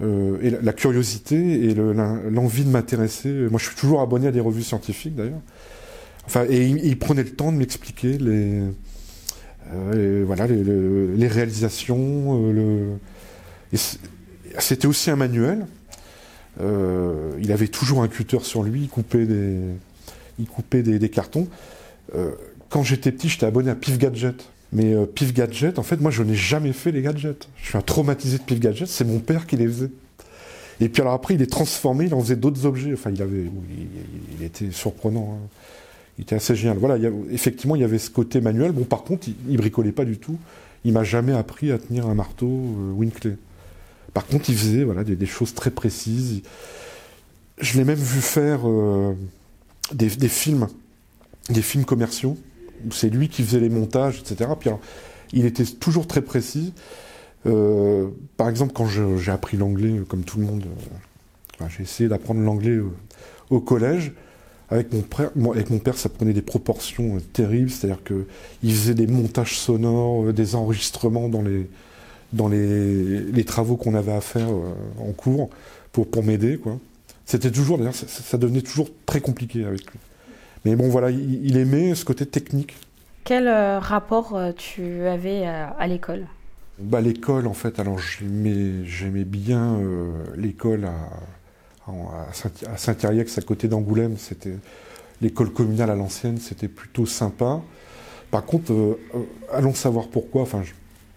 euh, 0.00 0.38
et 0.42 0.50
la, 0.50 0.72
curiosité 0.72 1.36
et 1.68 1.74
l'envie 1.74 2.64
de 2.64 2.70
m'intéresser. 2.70 3.30
Moi, 3.50 3.58
je 3.58 3.66
suis 3.66 3.76
toujours 3.76 4.00
abonné 4.00 4.28
à 4.28 4.30
des 4.32 4.40
revues 4.40 4.62
scientifiques 4.62 5.14
d'ailleurs. 5.14 5.40
Enfin, 6.28 6.44
et 6.50 6.66
il, 6.66 6.98
prenait 6.98 7.22
le 7.22 7.30
temps 7.30 7.50
de 7.50 7.56
m'expliquer 7.56 8.18
les, 8.18 8.60
voilà 10.24 10.46
les, 10.46 11.26
réalisations. 11.26 12.52
le... 12.52 12.98
C'était 14.58 14.86
aussi 14.86 15.10
un 15.10 15.16
manuel. 15.16 15.66
Euh, 16.60 17.32
il 17.40 17.50
avait 17.50 17.68
toujours 17.68 18.02
un 18.02 18.08
cutter 18.08 18.40
sur 18.42 18.62
lui, 18.62 18.82
il 18.82 18.88
coupait 18.90 19.24
des, 19.24 19.56
il 20.38 20.46
coupait 20.46 20.82
des, 20.82 21.08
cartons. 21.08 21.48
Euh, 22.14 22.32
quand 22.68 22.82
j'étais 22.82 23.10
petit, 23.10 23.30
j'étais 23.30 23.46
abonné 23.46 23.70
à 23.70 23.74
Pif 23.74 23.96
Gadget. 23.96 24.50
Mais 24.70 24.92
euh, 24.92 25.06
Pif 25.06 25.32
Gadget, 25.32 25.78
en 25.78 25.82
fait, 25.82 25.98
moi, 25.98 26.10
je 26.10 26.22
n'ai 26.22 26.34
jamais 26.34 26.74
fait 26.74 26.92
les 26.92 27.00
gadgets. 27.00 27.48
Je 27.62 27.68
suis 27.70 27.78
un 27.78 27.80
traumatisé 27.80 28.36
de 28.36 28.42
Pif 28.42 28.60
Gadget, 28.60 28.86
c'est 28.86 29.06
mon 29.06 29.18
père 29.18 29.46
qui 29.46 29.56
les 29.56 29.66
faisait. 29.66 29.90
Et 30.80 30.90
puis 30.90 31.00
alors 31.00 31.14
après, 31.14 31.34
il 31.34 31.42
est 31.42 31.50
transformé, 31.50 32.04
il 32.04 32.14
en 32.14 32.20
faisait 32.20 32.36
d'autres 32.36 32.66
objets. 32.66 32.92
Enfin, 32.92 33.10
il 33.10 33.22
avait, 33.22 33.46
il, 34.38 34.44
était 34.44 34.70
surprenant. 34.70 35.38
Hein. 35.40 35.48
Il 36.18 36.22
était 36.22 36.34
assez 36.34 36.56
génial. 36.56 36.78
Voilà, 36.78 36.98
effectivement, 37.30 37.76
il 37.76 37.80
y 37.80 37.84
avait 37.84 37.98
ce 37.98 38.10
côté 38.10 38.40
manuel. 38.40 38.72
Bon, 38.72 38.84
par 38.84 39.04
contre, 39.04 39.28
il, 39.48 39.56
bricolait 39.56 39.92
pas 39.92 40.04
du 40.04 40.18
tout. 40.18 40.36
Il 40.84 40.92
m'a 40.92 41.04
jamais 41.04 41.32
appris 41.32 41.70
à 41.70 41.78
tenir 41.78 42.06
un 42.08 42.14
marteau 42.14 42.46
Winkley. 42.96 43.36
Par 44.14 44.26
contre, 44.26 44.50
il 44.50 44.56
faisait 44.56 44.82
voilà, 44.82 45.04
des, 45.04 45.26
choses 45.26 45.54
très 45.54 45.70
précises. 45.70 46.42
Je 47.60 47.78
l'ai 47.78 47.84
même 47.84 47.98
vu 47.98 48.20
faire 48.20 48.68
euh, 48.68 49.14
des, 49.92 50.08
films, 50.28 50.66
commerciaux, 51.86 52.36
où 52.84 52.90
c'est 52.90 53.10
lui 53.10 53.28
qui 53.28 53.44
faisait 53.44 53.60
les 53.60 53.68
montages, 53.68 54.20
etc. 54.20 54.50
Il 55.32 55.44
était 55.44 55.64
toujours 55.64 56.08
très 56.08 56.22
précis. 56.22 56.72
Euh, 57.46 58.08
par 58.36 58.48
exemple, 58.48 58.72
quand 58.72 58.86
j'ai 58.88 59.30
appris 59.30 59.56
l'anglais, 59.56 60.00
comme 60.08 60.24
tout 60.24 60.40
le 60.40 60.46
monde, 60.46 60.64
euh, 61.60 61.66
j'ai 61.68 61.84
essayé 61.84 62.08
d'apprendre 62.08 62.40
l'anglais 62.40 62.78
au 63.50 63.60
collège. 63.60 64.12
Avec 64.70 64.92
mon, 64.92 65.00
père, 65.00 65.30
avec 65.54 65.70
mon 65.70 65.78
père, 65.78 65.96
ça 65.96 66.10
prenait 66.10 66.34
des 66.34 66.42
proportions 66.42 67.16
euh, 67.16 67.20
terribles, 67.20 67.70
c'est-à-dire 67.70 68.02
qu'il 68.04 68.74
faisait 68.74 68.94
des 68.94 69.06
montages 69.06 69.58
sonores, 69.58 70.26
euh, 70.26 70.32
des 70.34 70.54
enregistrements 70.54 71.30
dans 71.30 71.40
les, 71.40 71.70
dans 72.34 72.48
les, 72.48 73.20
les 73.20 73.44
travaux 73.44 73.76
qu'on 73.76 73.94
avait 73.94 74.12
à 74.12 74.20
faire 74.20 74.48
en 74.98 75.12
cours 75.12 75.48
pour, 75.92 76.06
pour 76.06 76.22
m'aider. 76.22 76.58
quoi. 76.58 76.78
C'était 77.24 77.50
toujours, 77.50 77.78
d'ailleurs, 77.78 77.94
ça, 77.94 78.36
devenait 78.36 78.60
toujours 78.60 78.88
très 79.06 79.20
compliqué 79.20 79.64
avec 79.64 79.90
lui. 79.90 79.98
Mais 80.64 80.76
bon, 80.76 80.88
voilà, 80.88 81.10
il, 81.10 81.56
aimait 81.56 81.94
ce 81.94 82.04
côté 82.04 82.26
technique. 82.26 82.76
Quel 83.24 83.48
rapport 83.48 84.38
tu 84.56 85.06
avais 85.06 85.46
à 85.46 85.86
l'école? 85.86 86.26
Bah, 86.78 87.00
L'école, 87.00 87.46
en 87.46 87.52
fait, 87.54 87.78
alors 87.78 87.98
j'aimais 87.98 89.24
bien 89.24 89.78
l'école 90.36 90.86
à 90.86 90.94
à 91.88 92.76
Saint-Iriex, 92.76 93.38
à 93.38 93.42
côté 93.42 93.68
d'Angoulême, 93.68 94.16
c'était 94.18 94.56
l'école 95.20 95.52
communale 95.52 95.90
à 95.90 95.94
l'ancienne, 95.94 96.38
c'était 96.38 96.68
plutôt 96.68 97.06
sympa. 97.06 97.60
Par 98.30 98.44
contre, 98.44 98.72
euh, 98.72 98.98
euh, 99.14 99.18
allons 99.52 99.74
savoir 99.74 100.08
pourquoi. 100.08 100.42
Enfin, 100.42 100.62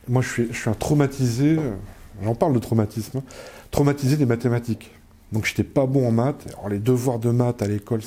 moi, 0.08 0.22
je 0.22 0.30
suis, 0.30 0.48
je 0.52 0.58
suis 0.58 0.70
un 0.70 0.74
traumatisé. 0.74 1.58
Euh, 1.58 1.74
j'en 2.24 2.36
parle 2.36 2.54
de 2.54 2.60
traumatisme. 2.60 3.22
Traumatisé 3.70 4.18
des 4.18 4.26
mathématiques. 4.26 4.92
Donc, 5.32 5.46
j'étais 5.46 5.64
pas 5.64 5.86
bon 5.86 6.08
en 6.08 6.12
maths. 6.12 6.46
Alors, 6.54 6.70
les 6.70 6.80
devoirs 6.80 7.20
de 7.20 7.30
maths 7.30 7.62
à 7.62 7.68
l'école, 7.68 8.02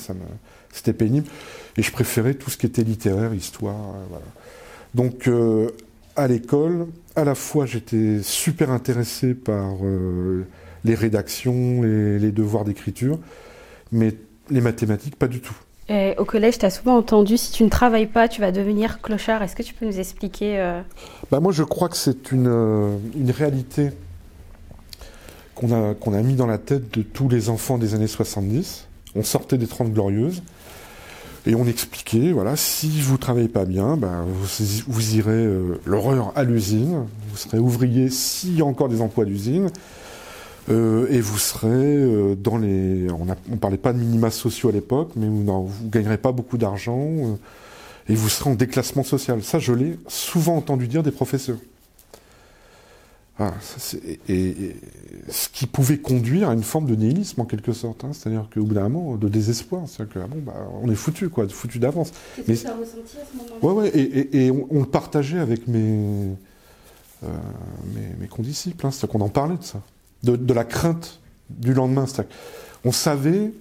c'était 0.71 0.93
pénible. 0.93 1.27
Et 1.77 1.81
je 1.81 1.91
préférais 1.91 2.33
tout 2.35 2.49
ce 2.49 2.57
qui 2.57 2.65
était 2.65 2.83
littéraire, 2.83 3.33
histoire. 3.33 3.95
Donc, 4.93 5.27
à 6.15 6.27
l'école, 6.27 6.85
à 7.15 7.23
la 7.23 7.33
fois, 7.33 7.65
j'étais 7.65 8.21
super 8.21 8.69
intéressé 8.69 9.33
par 9.33 9.77
les 10.85 10.95
rédactions, 10.95 11.81
les, 11.81 12.31
devoirs 12.31 12.63
d'écriture, 12.63 13.19
mais 13.91 14.13
les 14.49 14.61
mathématiques, 14.61 15.17
pas 15.17 15.27
du 15.27 15.41
tout. 15.41 15.55
Et 15.89 16.13
au 16.17 16.25
collège, 16.25 16.57
tu 16.57 16.65
as 16.65 16.69
souvent 16.69 16.97
entendu, 16.97 17.37
si 17.37 17.51
tu 17.51 17.63
ne 17.63 17.69
travailles 17.69 18.07
pas, 18.07 18.27
tu 18.27 18.41
vas 18.41 18.51
devenir 18.51 19.01
clochard. 19.01 19.43
Est-ce 19.43 19.55
que 19.55 19.63
tu 19.63 19.73
peux 19.73 19.85
nous 19.85 19.99
expliquer 19.99 20.59
euh, 20.59 20.81
bah 21.31 21.39
Moi, 21.39 21.51
je 21.51 21.63
crois 21.63 21.89
que 21.89 21.97
c'est 21.97 22.31
une, 22.31 22.47
euh, 22.47 22.95
une 23.15 23.31
réalité 23.31 23.91
qu'on 25.53 25.71
a, 25.71 25.93
qu'on 25.93 26.13
a 26.13 26.21
mis 26.21 26.35
dans 26.35 26.47
la 26.47 26.57
tête 26.57 26.95
de 26.95 27.01
tous 27.01 27.29
les 27.29 27.49
enfants 27.49 27.77
des 27.77 27.93
années 27.93 28.07
70. 28.07 28.87
On 29.15 29.23
sortait 29.23 29.57
des 29.57 29.67
Trente 29.67 29.91
Glorieuses. 29.91 30.41
Et 31.47 31.53
on 31.53 31.65
expliquait, 31.65 32.31
voilà, 32.31 32.55
si 32.55 32.89
vous 33.01 33.17
travaillez 33.17 33.47
pas 33.47 33.65
bien, 33.65 33.97
ben, 33.97 34.25
vous, 34.25 35.15
irez 35.15 35.31
euh, 35.31 35.79
l'horreur 35.85 36.33
à 36.35 36.43
l'usine, 36.43 37.05
vous 37.29 37.37
serez 37.37 37.59
ouvrier 37.59 38.09
s'il 38.09 38.57
y 38.57 38.61
a 38.61 38.65
encore 38.65 38.89
des 38.89 38.99
emplois 38.99 39.25
d'usine, 39.25 39.69
euh, 40.69 41.07
et 41.09 41.21
vous 41.21 41.37
serez 41.37 41.67
euh, 41.69 42.35
dans 42.35 42.57
les. 42.57 43.07
On 43.11 43.25
ne 43.25 43.57
parlait 43.57 43.77
pas 43.77 43.93
de 43.93 43.99
minima 43.99 44.31
sociaux 44.31 44.69
à 44.69 44.71
l'époque, 44.71 45.11
mais 45.15 45.27
vous 45.27 45.43
ne 45.43 45.89
gagnerez 45.89 46.17
pas 46.17 46.31
beaucoup 46.31 46.57
d'argent 46.57 46.99
euh, 46.99 47.35
et 48.09 48.15
vous 48.15 48.29
serez 48.29 48.49
en 48.49 48.55
déclassement 48.55 49.03
social. 49.03 49.43
Ça, 49.43 49.59
je 49.59 49.73
l'ai 49.73 49.99
souvent 50.07 50.55
entendu 50.55 50.87
dire 50.87 51.03
des 51.03 51.11
professeurs. 51.11 51.57
Ah, 53.37 53.53
et, 54.29 54.77
ce 55.27 55.49
qui 55.49 55.67
pouvait 55.67 55.97
conduire 55.97 56.49
à 56.49 56.53
une 56.53 56.63
forme 56.63 56.85
de 56.85 56.95
nihilisme 56.95 57.41
en 57.41 57.45
quelque 57.45 57.73
sorte, 57.73 58.05
hein. 58.05 58.11
c'est-à-dire 58.13 58.47
qu'au 58.51 58.63
bout 58.63 58.75
d'un 58.75 58.87
moment, 58.87 59.17
de 59.17 59.27
désespoir, 59.27 59.83
c'est-à-dire 59.87 60.13
que 60.13 60.19
ah 60.19 60.27
bon, 60.27 60.39
bah, 60.39 60.53
on 60.81 60.89
est 60.89 60.95
foutu, 60.95 61.27
quoi, 61.27 61.45
foutu 61.49 61.77
d'avance. 61.77 62.11
As 62.37 62.41
ressenti 62.41 62.63
à 62.63 63.25
ce 63.29 63.37
moment-là? 63.37 63.73
Ouais, 63.73 63.73
ouais, 63.73 64.29
et, 64.33 64.51
on, 64.51 64.67
on, 64.69 64.79
le 64.79 64.85
partageait 64.85 65.39
avec 65.39 65.67
mes, 65.67 66.29
mes, 67.23 68.15
mes 68.21 68.27
condisciples, 68.29 68.87
hein. 68.87 68.91
c'est-à-dire 68.91 69.11
qu'on 69.19 69.25
en 69.25 69.29
parlait 69.29 69.57
de 69.57 69.63
ça 69.63 69.81
de, 70.31 70.53
la 70.53 70.63
crainte 70.63 71.19
du 71.49 71.73
lendemain. 71.73 72.05
On 72.83 72.91
savait 72.91 73.51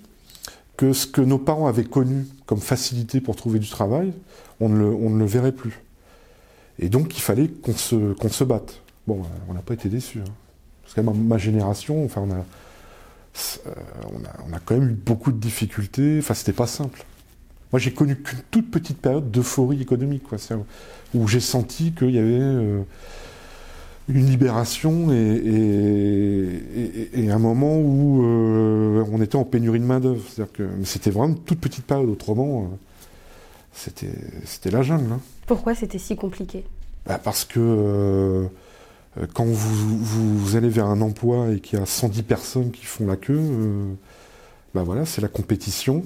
que 0.76 0.92
ce 0.92 1.06
que 1.06 1.20
nos 1.20 1.38
parents 1.38 1.66
avaient 1.66 1.84
connu 1.84 2.26
comme 2.46 2.60
facilité 2.60 3.20
pour 3.20 3.36
trouver 3.36 3.58
du 3.58 3.68
travail, 3.68 4.12
on 4.60 4.68
ne 4.68 5.18
le, 5.18 5.24
verrait 5.24 5.52
plus. 5.52 5.80
Et 6.78 6.88
donc 6.88 7.16
il 7.16 7.20
fallait 7.20 7.48
qu'on 7.48 7.74
se, 7.74 8.44
batte. 8.44 8.80
Bon, 9.06 9.22
on 9.48 9.54
n'a 9.54 9.60
pas 9.60 9.74
été 9.74 9.88
déçus. 9.88 10.20
Hein. 10.20 10.32
Parce 10.82 10.94
que 10.94 11.00
ma, 11.00 11.38
génération, 11.38 12.04
enfin, 12.04 12.22
on 12.22 12.30
a, 12.30 12.44
euh, 13.66 13.72
on 14.48 14.52
a, 14.52 14.60
quand 14.60 14.74
même 14.74 14.90
eu 14.90 14.94
beaucoup 14.94 15.32
de 15.32 15.38
difficultés. 15.38 16.18
Enfin, 16.18 16.34
c'était 16.34 16.52
pas 16.52 16.66
simple. 16.66 17.04
Moi, 17.72 17.80
j'ai 17.80 17.92
connu 17.92 18.16
qu'une 18.16 18.40
toute 18.50 18.70
petite 18.70 18.98
période 18.98 19.30
d'euphorie 19.30 19.80
économique, 19.80 20.24
quoi, 20.24 20.38
où 21.14 21.26
j'ai 21.26 21.40
senti 21.40 21.92
qu'il 21.92 22.10
y 22.10 22.18
avait 22.18 22.38
euh, 22.38 22.82
une 24.08 24.26
libération 24.26 25.12
et, 25.12 26.60
et, 27.14 27.30
un 27.30 27.38
moment 27.38 27.78
où 27.78 28.22
euh, 28.22 29.04
on 29.10 29.22
était 29.22 29.36
en 29.36 29.44
pénurie 29.44 29.80
de 29.80 29.84
main-d'œuvre. 29.84 30.22
C'était 30.84 31.10
vraiment 31.10 31.34
une 31.34 31.40
toute 31.40 31.60
petite 31.60 31.86
période. 31.86 32.10
Autrement, 32.10 32.64
euh, 32.64 32.76
c'était, 33.72 34.14
c'était 34.44 34.70
la 34.70 34.82
jungle. 34.82 35.12
Hein. 35.12 35.20
Pourquoi 35.46 35.74
c'était 35.74 35.98
si 35.98 36.16
compliqué? 36.16 36.64
Bah 37.06 37.18
Parce 37.22 37.44
que 37.44 37.58
euh, 37.58 38.46
quand 39.32 39.46
vous, 39.46 39.98
vous, 39.98 40.56
allez 40.56 40.68
vers 40.68 40.86
un 40.86 41.00
emploi 41.00 41.52
et 41.52 41.60
qu'il 41.60 41.78
y 41.78 41.82
a 41.82 41.86
110 41.86 42.22
personnes 42.24 42.70
qui 42.72 42.84
font 42.84 43.06
la 43.06 43.16
queue, 43.16 43.40
bah 44.74 44.82
voilà, 44.82 45.06
c'est 45.06 45.22
la 45.22 45.28
compétition 45.28 46.04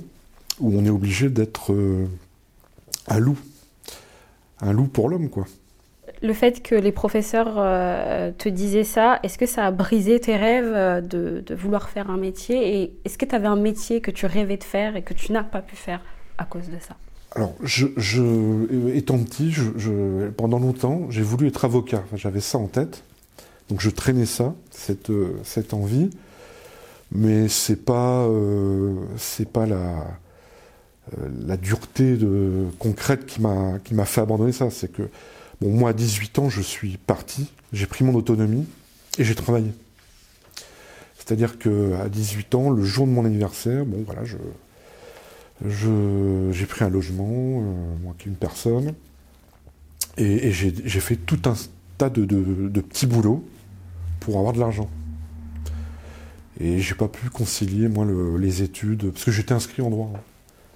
où 0.60 0.78
on 0.78 0.84
est 0.84 0.90
obligé 0.90 1.30
d'être 1.30 1.74
un 3.08 3.18
loup. 3.18 3.38
Un 4.60 4.72
loup 4.72 4.86
pour 4.86 5.08
l'homme, 5.08 5.30
quoi 5.30 5.46
le 6.22 6.32
fait 6.32 6.62
que 6.62 6.74
les 6.74 6.92
professeurs 6.92 7.54
euh, 7.56 8.30
te 8.36 8.48
disaient 8.48 8.84
ça, 8.84 9.20
est-ce 9.22 9.38
que 9.38 9.46
ça 9.46 9.66
a 9.66 9.70
brisé 9.70 10.20
tes 10.20 10.36
rêves 10.36 10.72
euh, 10.74 11.00
de, 11.00 11.54
vouloir 11.54 11.88
faire 11.88 12.10
un 12.10 12.16
métier 12.16 12.82
Et 12.82 12.92
est-ce 13.04 13.18
que 13.18 13.24
tu 13.24 13.34
avais 13.34 13.46
un 13.46 13.56
métier 13.56 14.00
que 14.00 14.10
tu 14.10 14.26
rêvais 14.26 14.56
de 14.56 14.64
faire 14.64 14.96
et 14.96 15.02
que 15.02 15.14
tu 15.14 15.32
n'as 15.32 15.42
pas 15.42 15.62
pu 15.62 15.76
faire 15.76 16.00
à 16.38 16.44
cause 16.44 16.66
de 16.68 16.78
ça? 16.80 16.96
Alors, 17.32 17.54
étant 18.94 19.18
petit, 19.18 19.54
pendant 20.36 20.58
longtemps, 20.58 21.10
j'ai 21.10 21.22
voulu 21.22 21.46
être 21.48 21.64
avocat. 21.64 22.02
J'avais 22.14 22.40
ça 22.40 22.58
en 22.58 22.66
tête. 22.66 23.02
Donc 23.68 23.80
je 23.80 23.90
traînais 23.90 24.24
ça, 24.24 24.54
cette, 24.70 25.12
cette 25.44 25.74
envie. 25.74 26.08
Mais 27.12 27.48
c'est 27.48 27.84
pas, 27.84 28.24
euh, 28.26 28.94
pas 29.52 29.66
la, 29.66 30.06
la 31.46 31.56
dureté 31.56 32.16
de, 32.16 32.66
concrète 32.78 33.26
qui 33.26 33.40
m'a 33.40 34.04
fait 34.04 34.20
abandonner 34.20 34.52
ça. 34.52 34.70
C'est 34.70 34.92
que 34.92 35.08
Bon, 35.60 35.70
moi, 35.70 35.90
à 35.90 35.92
18 35.92 36.38
ans, 36.38 36.48
je 36.48 36.62
suis 36.62 36.96
parti, 36.96 37.50
j'ai 37.72 37.86
pris 37.86 38.04
mon 38.04 38.14
autonomie 38.14 38.66
et 39.18 39.24
j'ai 39.24 39.34
travaillé. 39.34 39.72
C'est-à-dire 41.18 41.58
qu'à 41.58 42.08
18 42.08 42.54
ans, 42.54 42.70
le 42.70 42.82
jour 42.82 43.06
de 43.06 43.12
mon 43.12 43.24
anniversaire, 43.24 43.84
bon, 43.84 44.02
voilà, 44.06 44.22
je, 44.24 44.36
j'ai 46.52 46.66
pris 46.66 46.84
un 46.84 46.88
logement, 46.88 47.28
euh, 47.28 47.96
moi 48.02 48.14
qui 48.18 48.28
une 48.28 48.36
personne, 48.36 48.94
et, 50.16 50.50
j'ai 50.52 51.00
fait 51.00 51.16
tout 51.16 51.40
un 51.44 51.54
tas 51.98 52.08
de, 52.08 52.24
petits 52.80 53.06
boulots 53.06 53.46
pour 54.20 54.38
avoir 54.38 54.52
de 54.52 54.60
l'argent. 54.60 54.88
Et 56.60 56.78
j'ai 56.78 56.94
pas 56.94 57.08
pu 57.08 57.30
concilier, 57.30 57.88
moi, 57.88 58.06
les 58.38 58.62
études, 58.62 59.10
parce 59.10 59.24
que 59.24 59.30
j'étais 59.30 59.52
inscrit 59.52 59.82
en 59.82 59.90
droit. 59.90 60.12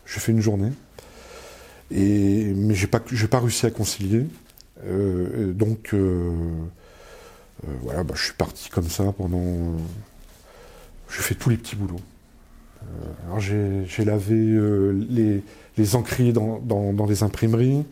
J'ai 0.06 0.20
fait 0.20 0.32
une 0.32 0.40
journée, 0.40 0.72
et, 1.90 2.52
mais 2.54 2.74
j'ai 2.74 2.88
pas, 2.88 3.00
pas 3.00 3.40
réussi 3.40 3.64
à 3.66 3.70
concilier. 3.70 4.26
Euh, 4.84 5.52
donc, 5.52 5.90
euh, 5.94 6.32
euh, 7.64 7.70
voilà, 7.82 8.02
bah, 8.04 8.14
je 8.16 8.24
suis 8.24 8.34
parti 8.34 8.68
comme 8.70 8.88
ça 8.88 9.12
pendant. 9.12 9.76
j'ai 11.08 11.22
fait 11.22 11.34
tous 11.34 11.50
les 11.50 11.56
petits 11.56 11.76
boulots. 11.76 12.00
alors, 13.26 13.40
j'ai 13.40 14.04
lavé 14.04 14.34
les, 15.08 15.42
les 15.76 15.96
encriers 15.96 16.32
dans, 16.32 16.58
dans, 16.58 17.06
des 17.06 17.22
imprimeries. 17.22 17.84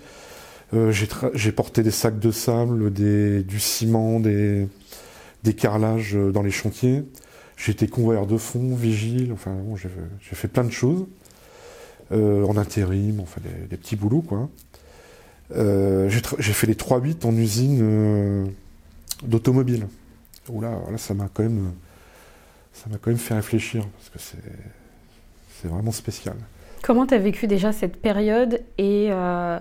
j'ai 0.73 1.53
porté 1.53 1.83
des 1.83 1.91
sacs 1.91 2.19
de 2.19 2.31
sable, 2.31 2.93
du 2.93 3.61
ciment, 3.61 4.21
des, 4.21 4.67
des 5.45 5.55
carrelages 5.55 6.15
dans 6.15 6.43
les 6.43 6.51
chantiers. 6.51 7.05
J'ai 7.57 7.73
été 7.73 7.89
convoyeur 7.89 8.27
de 8.27 8.39
fond, 8.39 8.75
vigile, 8.75 9.33
enfin 9.33 9.53
bon, 9.53 9.77
j'ai 9.77 9.91
fait 10.23 10.49
plein 10.49 10.65
de 10.65 10.73
choses. 10.73 11.07
en 12.11 12.57
intérim, 12.57 13.21
enfin 13.21 13.41
des, 13.43 13.69
des, 13.69 13.77
petits 13.77 13.97
boulots 13.97 14.23
quoi. 14.23 14.49
Euh, 15.57 16.09
j'ai 16.09 16.53
fait 16.53 16.67
les 16.67 16.75
3-8 16.75 17.27
en 17.27 17.37
usine 17.37 17.79
euh, 17.83 18.47
d'automobile. 19.23 19.87
Là, 20.61 20.71
là, 20.91 20.99
ça 20.99 21.15
m'a 21.15 21.29
quand 21.33 21.43
même, 21.43 21.73
ça 22.73 22.89
m'a 22.91 22.97
quand 22.99 23.11
même 23.11 23.19
fait 23.19 23.35
réfléchir 23.35 23.87
parce 23.87 24.11
que 24.11 24.37
c'est 25.61 25.69
vraiment 25.69 25.93
spécial. 25.93 26.35
Comment 26.83 27.07
tu 27.07 27.15
as 27.15 27.19
vécu 27.19 27.47
déjà 27.47 27.73
cette 27.73 28.01
période 28.01 28.61
et 28.79 29.09
euh, 29.11 29.59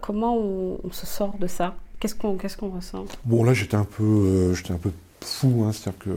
comment 0.00 0.36
on, 0.36 0.90
se 0.92 1.06
sort 1.06 1.36
de 1.38 1.46
ça? 1.46 1.74
Qu'est-ce 1.98 2.14
qu'on 2.14 2.36
qu'est-ce 2.36 2.56
qu'on 2.56 2.70
ressent? 2.70 3.06
Bon 3.24 3.42
là 3.44 3.54
j'étais 3.54 3.76
un 3.76 3.84
peu 3.84 4.52
j'étais 4.54 4.72
un 4.72 4.78
peu 4.78 4.92
fou, 5.20 5.64
hein, 5.64 5.72
c'est-à-dire 5.72 5.98
que 5.98 6.10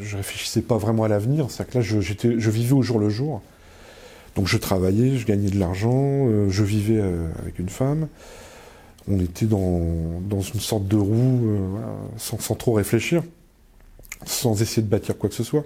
je 0.00 0.16
réfléchissais 0.16 0.62
pas 0.62 0.76
vraiment 0.76 1.04
à 1.04 1.08
l'avenir, 1.08 1.50
c'est-à-dire 1.50 1.72
que 1.72 1.78
là 1.78 1.84
je, 1.84 2.00
je 2.00 2.50
vivais 2.50 2.72
au 2.72 2.82
jour 2.82 2.98
le 2.98 3.08
jour. 3.08 3.42
Donc 4.36 4.46
je 4.46 4.56
travaillais, 4.56 5.16
je 5.16 5.26
gagnais 5.26 5.50
de 5.50 5.58
l'argent, 5.58 6.26
euh, 6.26 6.48
je 6.48 6.64
vivais 6.64 7.00
euh, 7.00 7.28
avec 7.40 7.58
une 7.58 7.68
femme. 7.68 8.08
On 9.08 9.18
était 9.18 9.46
dans, 9.46 10.20
dans 10.28 10.40
une 10.40 10.60
sorte 10.60 10.86
de 10.86 10.96
roue 10.96 11.40
euh, 11.44 11.58
sans, 12.16 12.38
sans, 12.38 12.54
trop 12.54 12.72
réfléchir, 12.72 13.22
sans 14.24 14.62
essayer 14.62 14.82
de 14.82 14.88
bâtir 14.88 15.18
quoi 15.18 15.28
que 15.28 15.34
ce 15.34 15.44
soit. 15.44 15.64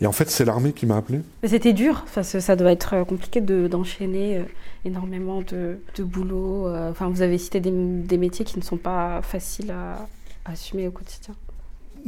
Et 0.00 0.06
en 0.06 0.12
fait, 0.12 0.28
c'est 0.28 0.44
l'armée 0.44 0.72
qui 0.72 0.86
m'a 0.86 0.96
appelé. 0.96 1.20
C'était 1.44 1.72
dur, 1.72 2.04
ça 2.20 2.56
doit 2.56 2.72
être 2.72 3.04
compliqué 3.04 3.40
d'enchaîner 3.40 4.42
énormément 4.84 5.40
de, 5.40 5.78
boulot. 6.00 6.68
Enfin, 6.90 7.08
vous 7.08 7.22
avez 7.22 7.38
cité 7.38 7.60
des, 7.60 8.18
métiers 8.18 8.44
qui 8.44 8.58
ne 8.58 8.64
sont 8.64 8.76
pas 8.76 9.22
faciles 9.22 9.70
à, 9.70 10.08
assumer 10.50 10.88
au 10.88 10.90
quotidien. 10.90 11.36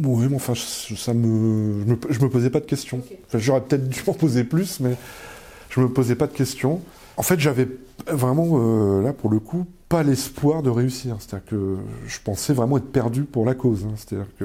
Oui, 0.03 0.27
mais 0.29 0.35
enfin, 0.35 0.55
ça 0.57 1.15
me, 1.15 1.85
je 2.11 2.19
me, 2.19 2.25
me 2.25 2.29
posais 2.29 2.51
pas 2.51 2.59
de 2.59 2.67
questions. 2.67 3.01
J'aurais 3.33 3.63
peut-être 3.63 3.89
dû 3.89 4.03
m'en 4.07 4.15
poser 4.15 4.43
plus, 4.43 4.81
mais 4.81 4.97
je 5.77 5.81
me 5.83 5.93
posais 5.93 6.15
pas 6.15 6.27
de 6.27 6.33
questions. 6.33 6.81
En 7.17 7.23
fait, 7.23 7.39
j'avais 7.39 7.69
vraiment, 8.07 8.47
euh, 8.55 9.03
là, 9.03 9.13
pour 9.13 9.31
le 9.31 9.39
coup, 9.39 9.67
pas 9.89 10.03
l'espoir 10.03 10.63
de 10.63 10.71
réussir. 10.71 11.17
C'est-à-dire 11.19 11.47
que 11.47 11.77
je 12.07 12.19
pensais 12.23 12.53
vraiment 12.53 12.79
être 12.79 12.91
perdu 12.91 13.23
pour 13.25 13.45
la 13.45 13.55
cause. 13.55 13.85
Hein. 13.85 13.95
C'est-à-dire 13.97 14.29
que, 14.39 14.45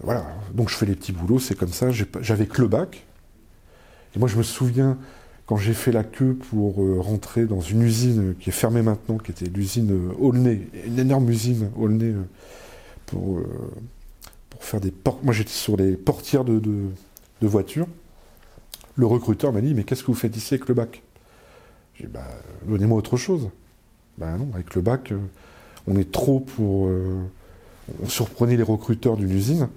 voilà. 0.00 0.24
Donc, 0.52 0.68
je 0.68 0.76
fais 0.76 0.86
les 0.86 0.94
petits 0.94 1.12
boulots, 1.12 1.38
c'est 1.38 1.56
comme 1.56 1.72
ça. 1.72 1.88
J'avais 2.20 2.46
que 2.46 2.62
le 2.62 2.68
bac. 2.68 3.04
Et 4.14 4.18
moi, 4.18 4.28
je 4.28 4.36
me 4.36 4.42
souviens, 4.42 4.98
quand 5.46 5.56
j'ai 5.56 5.74
fait 5.74 5.92
la 5.92 6.04
queue 6.04 6.34
pour 6.50 6.82
euh, 6.82 7.00
rentrer 7.00 7.46
dans 7.46 7.60
une 7.60 7.82
usine 7.82 8.34
qui 8.38 8.50
est 8.50 8.52
fermée 8.52 8.82
maintenant, 8.82 9.18
qui 9.18 9.32
était 9.32 9.46
l'usine 9.46 9.90
euh, 9.90 10.14
Aulnay, 10.18 10.68
une 10.86 10.98
énorme 10.98 11.28
usine 11.28 11.70
Aulnay, 11.76 12.14
pour, 13.06 13.40
pour 14.50 14.64
faire 14.64 14.80
des 14.80 14.90
portes. 14.90 15.22
Moi, 15.24 15.34
j'étais 15.34 15.50
sur 15.50 15.76
les 15.76 15.96
portières 15.96 16.44
de, 16.44 16.60
de 16.60 17.46
voitures. 17.46 17.88
Le 18.96 19.06
recruteur 19.06 19.52
m'a 19.52 19.60
dit 19.60 19.74
Mais 19.74 19.84
qu'est-ce 19.84 20.02
que 20.02 20.08
vous 20.08 20.14
faites 20.14 20.36
ici 20.36 20.54
avec 20.54 20.68
le 20.68 20.74
bac 20.74 21.02
j'ai 21.96 22.06
dit, 22.06 22.12
bah, 22.12 22.26
donnez-moi 22.66 22.98
autre 22.98 23.16
chose. 23.16 23.50
Ben 24.18 24.36
non, 24.36 24.48
avec 24.54 24.74
le 24.74 24.82
bac, 24.82 25.12
euh, 25.12 25.18
on 25.86 25.96
est 25.96 26.10
trop 26.10 26.40
pour. 26.40 26.88
Euh, 26.88 27.22
on 28.02 28.08
surprenait 28.08 28.56
les 28.56 28.62
recruteurs 28.62 29.16
d'une 29.16 29.30
usine, 29.30 29.68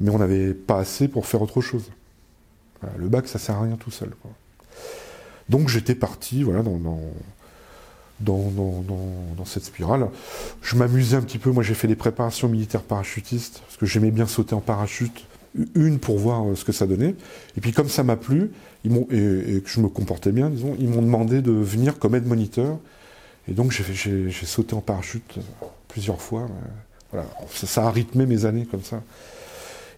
mais 0.00 0.10
on 0.10 0.18
n'avait 0.18 0.54
pas 0.54 0.78
assez 0.78 1.08
pour 1.08 1.26
faire 1.26 1.42
autre 1.42 1.60
chose. 1.60 1.90
le 2.96 3.08
bac, 3.08 3.26
ça 3.26 3.38
sert 3.38 3.56
à 3.56 3.62
rien 3.62 3.76
tout 3.76 3.90
seul. 3.90 4.10
Donc 5.48 5.68
j'étais 5.68 5.94
parti 5.94 6.42
voilà, 6.42 6.62
dans, 6.62 6.78
dans, 6.78 7.00
dans, 8.20 9.44
cette 9.46 9.64
spirale. 9.64 10.10
Je 10.60 10.76
m'amusais 10.76 11.16
un 11.16 11.22
petit 11.22 11.38
peu. 11.38 11.50
Moi, 11.50 11.62
j'ai 11.62 11.74
fait 11.74 11.88
des 11.88 11.96
préparations 11.96 12.48
militaires 12.48 12.82
parachutistes, 12.82 13.60
parce 13.60 13.78
que 13.78 13.86
j'aimais 13.86 14.10
bien 14.10 14.26
sauter 14.26 14.54
en 14.54 14.60
parachute. 14.60 15.24
Une 15.74 15.98
pour 15.98 16.18
voir 16.18 16.46
euh, 16.46 16.54
ce 16.54 16.64
que 16.64 16.72
ça 16.72 16.86
donnait. 16.86 17.14
Et 17.56 17.60
puis, 17.60 17.72
comme 17.72 17.88
ça 17.88 18.02
m'a 18.02 18.16
plu, 18.16 18.50
et, 18.84 18.90
que 18.90 19.68
je 19.68 19.80
me 19.80 19.88
comportais 19.88 20.32
bien, 20.32 20.50
disons, 20.50 20.76
ils 20.78 20.88
m'ont 20.88 21.02
demandé 21.02 21.42
de 21.42 21.52
venir 21.52 21.98
comme 21.98 22.14
aide-moniteur. 22.14 22.78
Et 23.48 23.52
donc 23.52 23.72
j'ai, 23.72 24.30
sauté 24.30 24.74
en 24.74 24.80
parachute 24.80 25.38
plusieurs 25.88 26.20
fois. 26.20 26.46
Voilà, 27.10 27.26
ça, 27.54 27.86
a 27.86 27.90
rythmé 27.90 28.26
mes 28.26 28.44
années 28.44 28.66
comme 28.66 28.82
ça. 28.82 29.02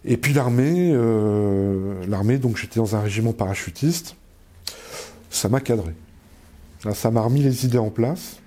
Et 0.05 0.17
puis 0.17 0.33
l'armée, 0.33 0.91
euh, 0.93 2.05
l'armée, 2.07 2.37
donc 2.37 2.57
j'étais 2.57 2.79
dans 2.79 2.95
un 2.95 3.01
régiment 3.01 3.33
parachutiste. 3.33 4.15
Ça 5.29 5.49
m'a 5.49 5.59
cadré. 5.59 5.93
ça 6.93 7.11
m'a 7.11 7.21
remis 7.21 7.41
les 7.41 7.65
idées 7.65 7.77
en 7.77 7.89
place. 7.89 8.37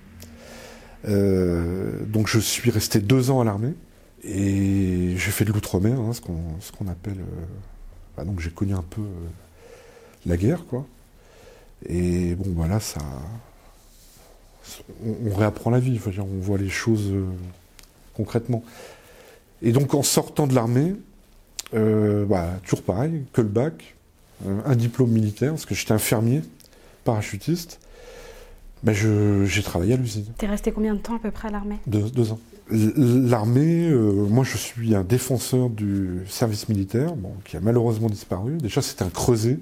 Euh, 1.07 2.01
donc 2.07 2.29
je 2.29 2.39
suis 2.39 2.71
resté 2.71 2.99
deux 2.99 3.31
ans 3.31 3.41
à 3.41 3.45
l'armée 3.45 3.75
et 4.25 5.15
j'ai 5.17 5.31
fait 5.31 5.45
de 5.45 5.53
l'outre-mer, 5.53 5.99
hein, 6.01 6.13
ce, 6.13 6.21
qu'on, 6.21 6.89
appelle. 6.89 7.21
Euh, 7.21 7.45
bah, 8.17 8.25
donc 8.25 8.41
j'ai 8.41 8.51
connu 8.51 8.75
un 8.75 8.83
peu 8.83 9.03
la 10.27 10.37
guerre, 10.37 10.65
quoi. 10.67 10.87
Et 11.87 12.35
bon, 12.35 12.53
voilà, 12.55 12.81
ça. 12.81 13.01
On, 15.05 15.35
réapprend 15.35 15.71
la 15.71 15.79
vie, 15.79 16.01
on 16.19 16.41
voit 16.41 16.59
les 16.59 16.71
choses 16.71 17.11
euh, 17.13 17.27
concrètement. 18.15 18.63
Et 19.63 19.73
donc, 19.73 19.95
en 19.95 20.03
sortant 20.03 20.47
de 20.47 20.55
l'armée, 20.55 20.95
euh, 21.75 22.25
bah, 22.25 22.49
toujours 22.65 22.83
pareil, 22.83 23.25
que 23.33 23.43
le 23.43 23.49
bac, 23.49 23.95
euh, 24.47 24.61
un 24.65 24.77
diplôme 24.77 25.11
militaire, 25.11 25.51
parce 25.51 25.67
que 25.67 25.75
j'étais 25.75 25.93
infirmier, 25.93 26.43
parachutiste. 27.05 27.81
Bah, 28.85 28.93
j'ai 28.93 29.63
travaillé 29.63 29.95
à 29.95 29.97
l'usine. 29.97 30.27
T'es 30.39 30.47
resté 30.47 30.71
combien 30.71 30.95
de 30.95 31.01
temps 31.01 31.17
à 31.17 31.19
peu 31.19 31.31
près 31.31 31.49
à 31.49 31.51
l'armée? 31.51 31.79
Deux, 31.87 32.33
ans. 32.33 32.39
L'armée, 32.71 33.91
moi 33.91 34.45
je 34.45 34.57
suis 34.57 34.95
un 34.95 35.03
défenseur 35.03 35.71
du 35.71 36.21
service 36.29 36.69
militaire, 36.69 37.17
bon, 37.17 37.33
qui 37.45 37.57
a 37.57 37.61
malheureusement 37.61 38.09
disparu. 38.09 38.59
Déjà 38.59 38.83
c'était 38.83 39.05
un 39.05 39.11
creuset 39.11 39.59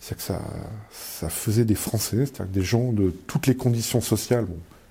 c'est 0.00 0.16
que 0.16 0.22
ça, 0.22 0.40
ça 0.90 1.28
faisait 1.28 1.64
des 1.64 1.74
Français, 1.74 2.26
c'est-à-dire 2.26 2.52
des 2.52 2.62
gens 2.62 2.92
de 2.92 3.12
toutes 3.26 3.46
les 3.46 3.56
conditions 3.56 4.00
sociales, 4.00 4.46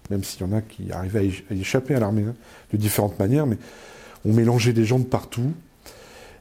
même 0.10 0.24
s'il 0.24 0.42
y 0.42 0.44
en 0.44 0.54
a 0.54 0.62
qui 0.62 0.92
arrivaient 0.92 1.32
à, 1.50 1.54
échapper 1.54 1.96
à 1.96 2.00
l'armée 2.00 2.24
hein, 2.24 2.36
de 2.72 2.78
différentes 2.78 3.18
manières, 3.20 3.48
mais 3.48 3.58
on 4.26 4.34
mélangeait 4.34 4.74
des 4.74 4.86
gens 4.86 5.00
de 5.00 5.06
partout. 5.06 5.54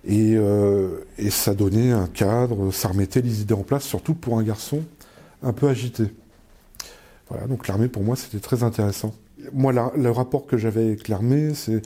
Et, 0.09 0.35
euh, 0.37 1.05
et, 1.18 1.31
ça 1.31 1.55
donnait 1.55 1.90
un 1.90 2.07
cadre, 2.07 2.70
ça 2.70 2.88
remettait 2.88 3.22
les 3.22 3.40
idées 3.40 3.55
en 3.55 3.64
place, 3.64 3.83
surtout 3.83 4.14
pour 4.14 4.38
un 4.38 4.44
garçon 4.44 4.83
un 5.42 5.52
peu 5.52 5.68
agité. 5.68 6.05
Voilà, 7.28 7.46
donc 7.46 7.66
l'armée 7.68 7.88
pour 7.88 8.02
moi 8.02 8.16
c'était 8.16 8.38
très 8.38 8.62
intéressant. 8.62 9.14
Moi, 9.52 9.72
le 9.72 10.10
rapport 10.10 10.46
que 10.46 10.56
j'avais 10.56 10.82
avec 10.82 11.08
l'armée, 11.08 11.54
c'est 11.54 11.82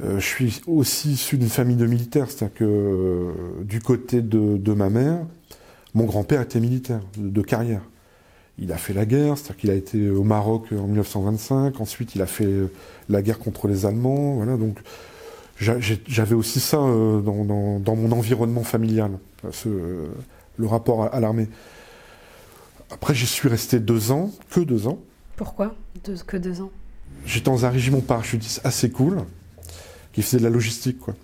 euh, 0.00 0.18
je 0.18 0.24
suis 0.24 0.62
aussi 0.66 1.12
issu 1.12 1.36
d'une 1.36 1.48
famille 1.48 1.76
de 1.76 1.86
militaires, 1.86 2.30
c'est-à-dire 2.30 2.54
que 2.54 2.64
euh, 2.64 3.32
du 3.62 3.80
côté 3.80 4.22
de, 4.22 4.56
de, 4.56 4.72
ma 4.72 4.88
mère, 4.88 5.18
mon 5.94 6.04
grand-père 6.04 6.40
était 6.40 6.60
militaire 6.60 7.00
de, 7.16 7.42
carrière. 7.42 7.82
Il 8.58 8.72
a 8.72 8.76
fait 8.76 8.94
la 8.94 9.06
guerre, 9.06 9.36
c'est-à-dire 9.36 9.56
qu'il 9.56 9.70
a 9.70 9.74
été 9.74 10.08
au 10.10 10.24
Maroc 10.24 10.66
en 10.72 10.86
1925, 10.86 11.80
ensuite 11.80 12.14
il 12.14 12.22
a 12.22 12.26
fait 12.26 12.48
la 13.08 13.22
guerre 13.22 13.38
contre 13.38 13.68
les 13.68 13.86
Allemands, 13.86 14.34
voilà, 14.34 14.56
donc 14.56 14.78
j'avais 15.60 16.34
aussi 16.34 16.60
ça 16.60 16.78
euh, 16.78 17.20
dans, 17.20 17.96
mon 17.96 18.12
environnement 18.12 18.62
familial, 18.62 19.12
euh, 19.66 20.06
le 20.56 20.66
rapport 20.66 21.12
à, 21.12 21.20
l'armée. 21.20 21.48
Après, 22.90 23.14
j'y 23.14 23.26
suis 23.26 23.48
resté 23.48 23.80
deux 23.80 24.10
ans, 24.10 24.30
que 24.50 24.60
deux 24.60 24.86
ans. 24.86 24.98
Pourquoi 25.36 25.74
Que 26.26 26.36
deux 26.36 26.60
ans? 26.60 26.70
J'étais 27.26 27.50
dans 27.50 27.66
un 27.66 27.70
régiment 27.70 28.00
parachutiste 28.00 28.60
assez 28.64 28.90
cool, 28.90 29.24
qui 30.12 30.22
faisait 30.22 30.38
de 30.38 30.44
la 30.44 30.50
logistique, 30.50 30.98
quoi. 30.98 31.14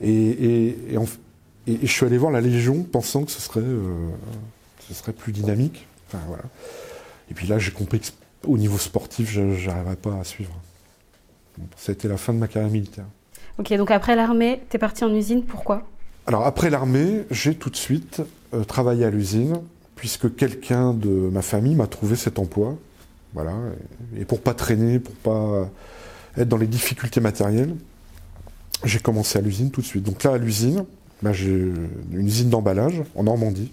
Et, 0.00 0.74
et, 0.92 0.96
en, 0.98 1.04
et, 1.66 1.78
je 1.82 1.86
suis 1.92 2.04
allé 2.06 2.18
voir 2.18 2.30
la 2.32 2.40
Légion 2.40 2.82
pensant 2.82 3.24
que 3.24 3.30
ce 3.30 3.40
serait, 3.40 3.60
euh, 3.60 4.08
ce 4.88 4.94
serait 4.94 5.12
plus 5.12 5.32
dynamique. 5.32 5.86
Enfin, 6.08 6.22
voilà. 6.28 6.44
Et 7.30 7.34
puis 7.34 7.46
là, 7.46 7.58
j'ai 7.58 7.72
compris 7.72 8.00
qu'au 8.42 8.56
niveau 8.56 8.78
sportif, 8.78 9.30
je 9.30 9.40
n'arriverais 9.40 9.96
pas 9.96 10.18
à 10.18 10.24
suivre. 10.24 10.52
ça 11.76 11.92
a 11.92 11.94
été 11.94 12.08
la 12.08 12.16
fin 12.16 12.32
de 12.32 12.38
ma 12.38 12.48
carrière 12.48 12.70
militaire. 12.70 13.06
Ok, 13.58 13.72
donc 13.74 13.90
après 13.90 14.16
l'armée, 14.16 14.62
tu 14.70 14.76
es 14.76 14.78
parti 14.78 15.04
en 15.04 15.14
usine, 15.14 15.42
pourquoi? 15.42 15.82
Alors 16.26 16.44
après 16.44 16.70
l'armée, 16.70 17.24
j'ai 17.30 17.54
tout 17.54 17.70
de 17.70 17.76
suite 17.76 18.20
euh, 18.52 18.64
travaillé 18.64 19.04
à 19.04 19.10
l'usine, 19.10 19.60
puisque 19.96 20.34
quelqu'un 20.36 20.94
de 20.94 21.08
ma 21.08 21.42
famille 21.42 21.74
m'a 21.74 21.88
trouvé 21.88 22.14
cet 22.14 22.38
emploi. 22.38 22.76
Voilà. 23.34 23.54
Et 24.16 24.24
pour 24.24 24.40
pas 24.40 24.54
traîner, 24.54 25.00
pour 25.00 25.14
pas 25.14 25.68
être 26.36 26.48
dans 26.48 26.56
les 26.56 26.66
difficultés 26.66 27.20
matérielles, 27.20 27.74
j'ai 28.84 28.98
commencé 28.98 29.38
à 29.38 29.42
l'usine 29.42 29.70
tout 29.70 29.80
de 29.80 29.86
suite. 29.86 30.04
Donc 30.04 30.22
là, 30.22 30.34
à 30.34 30.38
l'usine, 30.38 30.84
bah, 31.22 31.32
j'ai 31.32 31.72
une 32.12 32.26
usine 32.26 32.50
d'emballage 32.50 33.02
en 33.14 33.24
Normandie. 33.24 33.72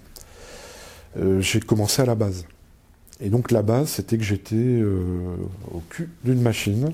Euh, 1.20 1.42
j'ai 1.42 1.60
commencé 1.60 2.02
à 2.02 2.06
la 2.06 2.16
base. 2.16 2.46
Et 3.22 3.30
donc 3.30 3.52
la 3.52 3.62
base, 3.62 3.90
c'était 3.90 4.18
que 4.18 4.24
j'étais 4.24 4.56
euh, 4.56 5.36
au 5.72 5.82
cul 5.90 6.10
d'une 6.24 6.42
machine 6.42 6.92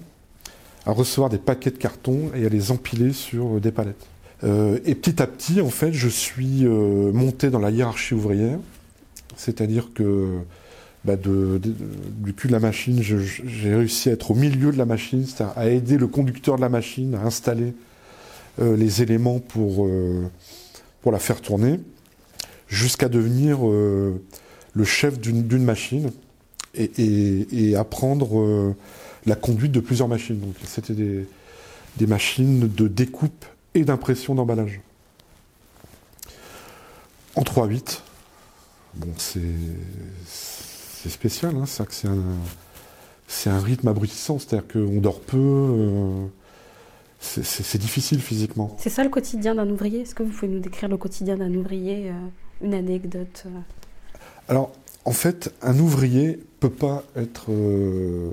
à 0.85 0.91
recevoir 0.91 1.29
des 1.29 1.37
paquets 1.37 1.71
de 1.71 1.77
carton 1.77 2.31
et 2.35 2.45
à 2.45 2.49
les 2.49 2.71
empiler 2.71 3.13
sur 3.13 3.61
des 3.61 3.71
palettes. 3.71 4.05
Euh, 4.43 4.79
et 4.85 4.95
petit 4.95 5.21
à 5.21 5.27
petit, 5.27 5.61
en 5.61 5.69
fait, 5.69 5.93
je 5.93 6.09
suis 6.09 6.65
monté 6.65 7.49
dans 7.49 7.59
la 7.59 7.69
hiérarchie 7.69 8.13
ouvrière, 8.13 8.57
c'est-à-dire 9.39 9.91
que 9.95 10.39
bah, 11.05 11.15
du 11.15 12.33
cul 12.33 12.49
de 12.49 12.51
la 12.51 12.59
machine, 12.59 13.01
j'ai 13.01 13.73
réussi 13.73 14.09
à 14.09 14.11
être 14.11 14.31
au 14.31 14.35
milieu 14.35 14.73
de 14.73 14.77
la 14.77 14.85
machine, 14.85 15.25
c'est-à-dire 15.25 15.57
à 15.57 15.67
aider 15.67 15.97
le 15.97 16.07
conducteur 16.07 16.57
de 16.57 16.61
la 16.61 16.67
machine 16.67 17.15
à 17.15 17.21
installer 17.21 17.73
euh, 18.59 18.75
les 18.75 19.01
éléments 19.01 19.39
pour, 19.39 19.85
euh, 19.85 20.29
pour 21.01 21.13
la 21.13 21.19
faire 21.19 21.39
tourner, 21.39 21.79
jusqu'à 22.67 23.07
devenir 23.07 23.59
euh, 23.65 24.21
le 24.73 24.83
chef 24.83 25.17
d'une 25.19 25.63
machine 25.63 26.11
et, 26.75 27.75
apprendre 27.77 28.75
la 29.25 29.35
conduite 29.35 29.71
de 29.71 29.79
plusieurs 29.79 30.09
machines. 30.09 30.39
Donc 30.39 30.55
c'était 30.65 30.93
des, 30.93 31.25
des 31.95 32.07
machines 32.07 32.67
de 32.67 32.87
découpe 32.89 33.45
et 33.73 33.85
d'impression 33.85 34.35
d'emballage. 34.35 34.81
En 37.35 37.43
3-8, 37.43 38.01
bon, 38.95 39.13
c'est 39.17 39.39
spécial, 41.09 41.55
hein, 41.55 41.65
c'est 41.65 42.07
un, 42.07 43.53
un, 43.53 43.59
rythme 43.59 43.87
abrutissant, 43.87 44.39
c'est-à-dire 44.39 44.67
qu'on 44.67 44.99
dort 44.99 45.21
peu, 45.21 46.27
c'est 47.19 47.77
difficile 47.77 48.21
physiquement. 48.21 48.75
C'est 48.79 48.89
ça 48.89 49.03
le 49.03 49.09
quotidien 49.09 49.55
d'un 49.55 49.69
ouvrier? 49.69 50.01
Est-ce 50.01 50.15
que 50.15 50.23
vous 50.23 50.31
pouvez 50.31 50.51
nous 50.51 50.59
décrire 50.59 50.89
le 50.89 50.97
quotidien 50.97 51.37
d'un 51.37 51.53
ouvrier, 51.53 52.09
euh, 52.09 52.13
une 52.61 52.73
anecdote 52.73 53.43
euh? 53.45 53.49
Alors, 54.47 54.71
en 55.05 55.11
fait, 55.11 55.53
un 55.61 55.77
ouvrier 55.79 56.39
peut 56.59 56.69
pas 56.69 57.03
être 57.15 57.51
euh, 57.51 58.31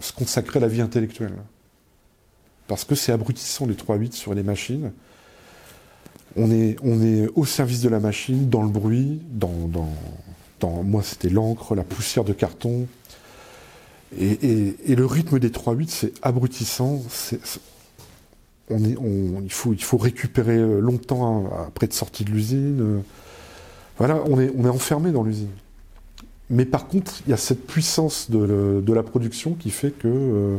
se 0.00 0.12
consacrer 0.12 0.58
à 0.58 0.60
la 0.60 0.68
vie 0.68 0.80
intellectuelle. 0.80 1.34
Parce 2.66 2.84
que 2.84 2.94
c'est 2.94 3.12
abrutissant 3.12 3.66
les 3.66 3.74
3-8 3.74 4.12
sur 4.12 4.34
les 4.34 4.42
machines. 4.42 4.92
On 6.36 6.50
est, 6.50 6.76
au 7.34 7.44
service 7.44 7.80
de 7.80 7.88
la 7.88 8.00
machine, 8.00 8.48
dans 8.48 8.62
le 8.62 8.68
bruit, 8.68 9.20
dans, 9.30 9.68
moi 10.84 11.02
c'était 11.02 11.28
l'encre, 11.28 11.74
la 11.74 11.84
poussière 11.84 12.24
de 12.24 12.32
carton. 12.32 12.86
Et, 14.18 14.74
le 14.88 15.06
rythme 15.06 15.38
des 15.38 15.50
3-8, 15.50 15.88
c'est 15.88 16.12
abrutissant. 16.22 17.02
on 18.70 18.84
est, 18.84 18.96
il, 19.42 19.50
faut, 19.50 19.98
récupérer 19.98 20.58
longtemps 20.80 21.50
après 21.66 21.86
de 21.86 21.92
sortie 21.92 22.24
de 22.24 22.30
l'usine. 22.30 23.02
Voilà, 23.98 24.22
on 24.26 24.40
est, 24.40 24.68
enfermé 24.68 25.10
dans 25.10 25.24
l'usine. 25.24 25.50
Mais 26.50 26.64
par 26.64 26.86
contre, 26.86 27.12
il 27.26 27.30
y 27.30 27.32
a 27.32 27.36
cette 27.36 27.66
puissance 27.66 28.30
de, 28.30 28.92
la 28.92 29.02
production 29.02 29.54
qui 29.54 29.70
fait 29.70 29.90
que 29.90 30.08
euh, 30.08 30.56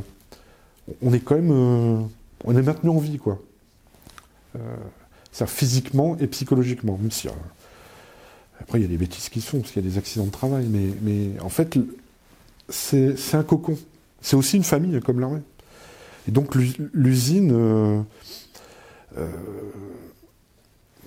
on 1.02 1.14
est 1.14 1.20
quand 1.20 1.36
même, 1.36 1.52
euh, 1.52 2.02
on 2.44 2.56
est 2.56 2.62
maintenu 2.62 2.90
en 2.90 3.00
vie, 3.00 3.18
quoi. 3.18 3.40
Euh, 4.56 4.60
c'est-à-dire 5.32 5.54
physiquement 5.54 6.18
et 6.20 6.28
psychologiquement, 6.28 6.98
même 7.00 7.12
si 7.12 7.28
après 8.60 8.80
il 8.80 8.82
y 8.82 8.86
a 8.86 8.90
des 8.90 8.98
bêtises 8.98 9.30
qui 9.30 9.42
se 9.42 9.50
font 9.50 9.60
parce 9.60 9.72
qu'il 9.72 9.84
y 9.84 9.88
a 9.88 9.90
des 9.90 9.98
accidents 9.98 10.26
de 10.26 10.32
travail, 10.32 10.68
mais, 10.70 11.40
en 11.42 11.50
fait 11.50 11.78
c'est 12.70 13.16
un 13.34 13.44
cocon. 13.44 13.78
C'est 14.22 14.36
aussi 14.36 14.58
une 14.58 14.64
famille 14.64 15.00
comme 15.02 15.20
l'armée. 15.20 15.42
Et 16.28 16.32
donc 16.32 16.56
l'usine, 16.56 18.06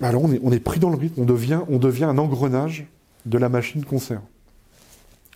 alors 0.01 0.23
on 0.23 0.31
est, 0.31 0.39
on 0.43 0.51
est, 0.51 0.59
pris 0.59 0.79
dans 0.79 0.89
le 0.89 0.97
rythme, 0.97 1.21
on 1.21 1.25
devient, 1.25 2.03
un 2.03 2.17
engrenage 2.17 2.85
de 3.25 3.37
la 3.37 3.49
machine 3.49 3.85
concert 3.85 4.21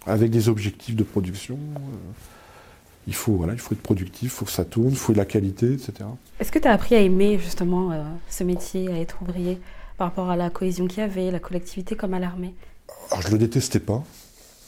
avec 0.06 0.32
des 0.32 0.50
objectifs 0.50 0.96
de 0.96 1.04
production. 1.04 1.56
Euh, 1.56 1.80
il 3.08 3.16
faut, 3.16 3.34
voilà, 3.34 3.54
il 3.54 3.60
faut 3.60 3.74
être 3.74 3.82
productif, 3.82 4.24
il 4.24 4.30
faut 4.30 4.46
que 4.46 4.52
ça 4.52 4.66
tourne, 4.66 4.90
il 4.90 4.98
faut 4.98 5.14
de 5.14 5.18
la 5.18 5.26
qualité, 5.26 5.72
etc. 5.72 5.94
Est-ce 6.40 6.52
que 6.52 6.60
tu 6.60 6.68
as 6.68 6.74
appris 6.74 6.96
à 6.96 7.00
aimer 7.00 7.40
justement 7.40 7.92
euh, 7.92 8.04
ce 8.30 8.44
métier, 8.44 8.90
à 8.90 9.00
être 9.00 9.22
ouvrier, 9.22 9.60
par 9.98 10.10
rapport 10.10 10.30
à 10.30 10.36
la 10.36 10.50
cohésion 10.50 10.88
qu'il 10.88 11.00
y 11.00 11.02
avait, 11.02 11.32
la 11.32 11.40
collectivité 11.40 11.96
comme 11.96 12.14
à 12.14 12.20
l'armée? 12.20 12.54
Alors 13.10 13.22
je 13.22 13.32
le 13.32 13.38
détestais 13.38 13.80
pas, 13.80 14.04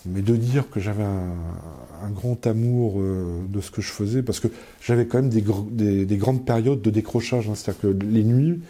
mais 0.05 0.21
de 0.21 0.37
dire 0.37 0.69
que 0.69 0.79
j'avais 0.79 1.03
un, 1.03 2.09
grand 2.11 2.47
amour 2.47 2.95
euh, 2.97 3.41
de 3.49 3.59
ce 3.59 3.71
que 3.71 3.81
je 3.81 3.91
faisais, 3.91 4.23
parce 4.23 4.39
que 4.39 4.47
j'avais 4.81 5.05
quand 5.05 5.21
même 5.21 5.29
des, 5.29 6.05
des, 6.05 6.17
grandes 6.17 6.45
périodes 6.45 6.81
de 6.81 6.89
décrochage, 6.89 7.49
hein. 7.49 7.55
c'est-à-dire 7.55 7.81
que 7.81 7.87
les 7.87 8.23
nuits, 8.23 8.61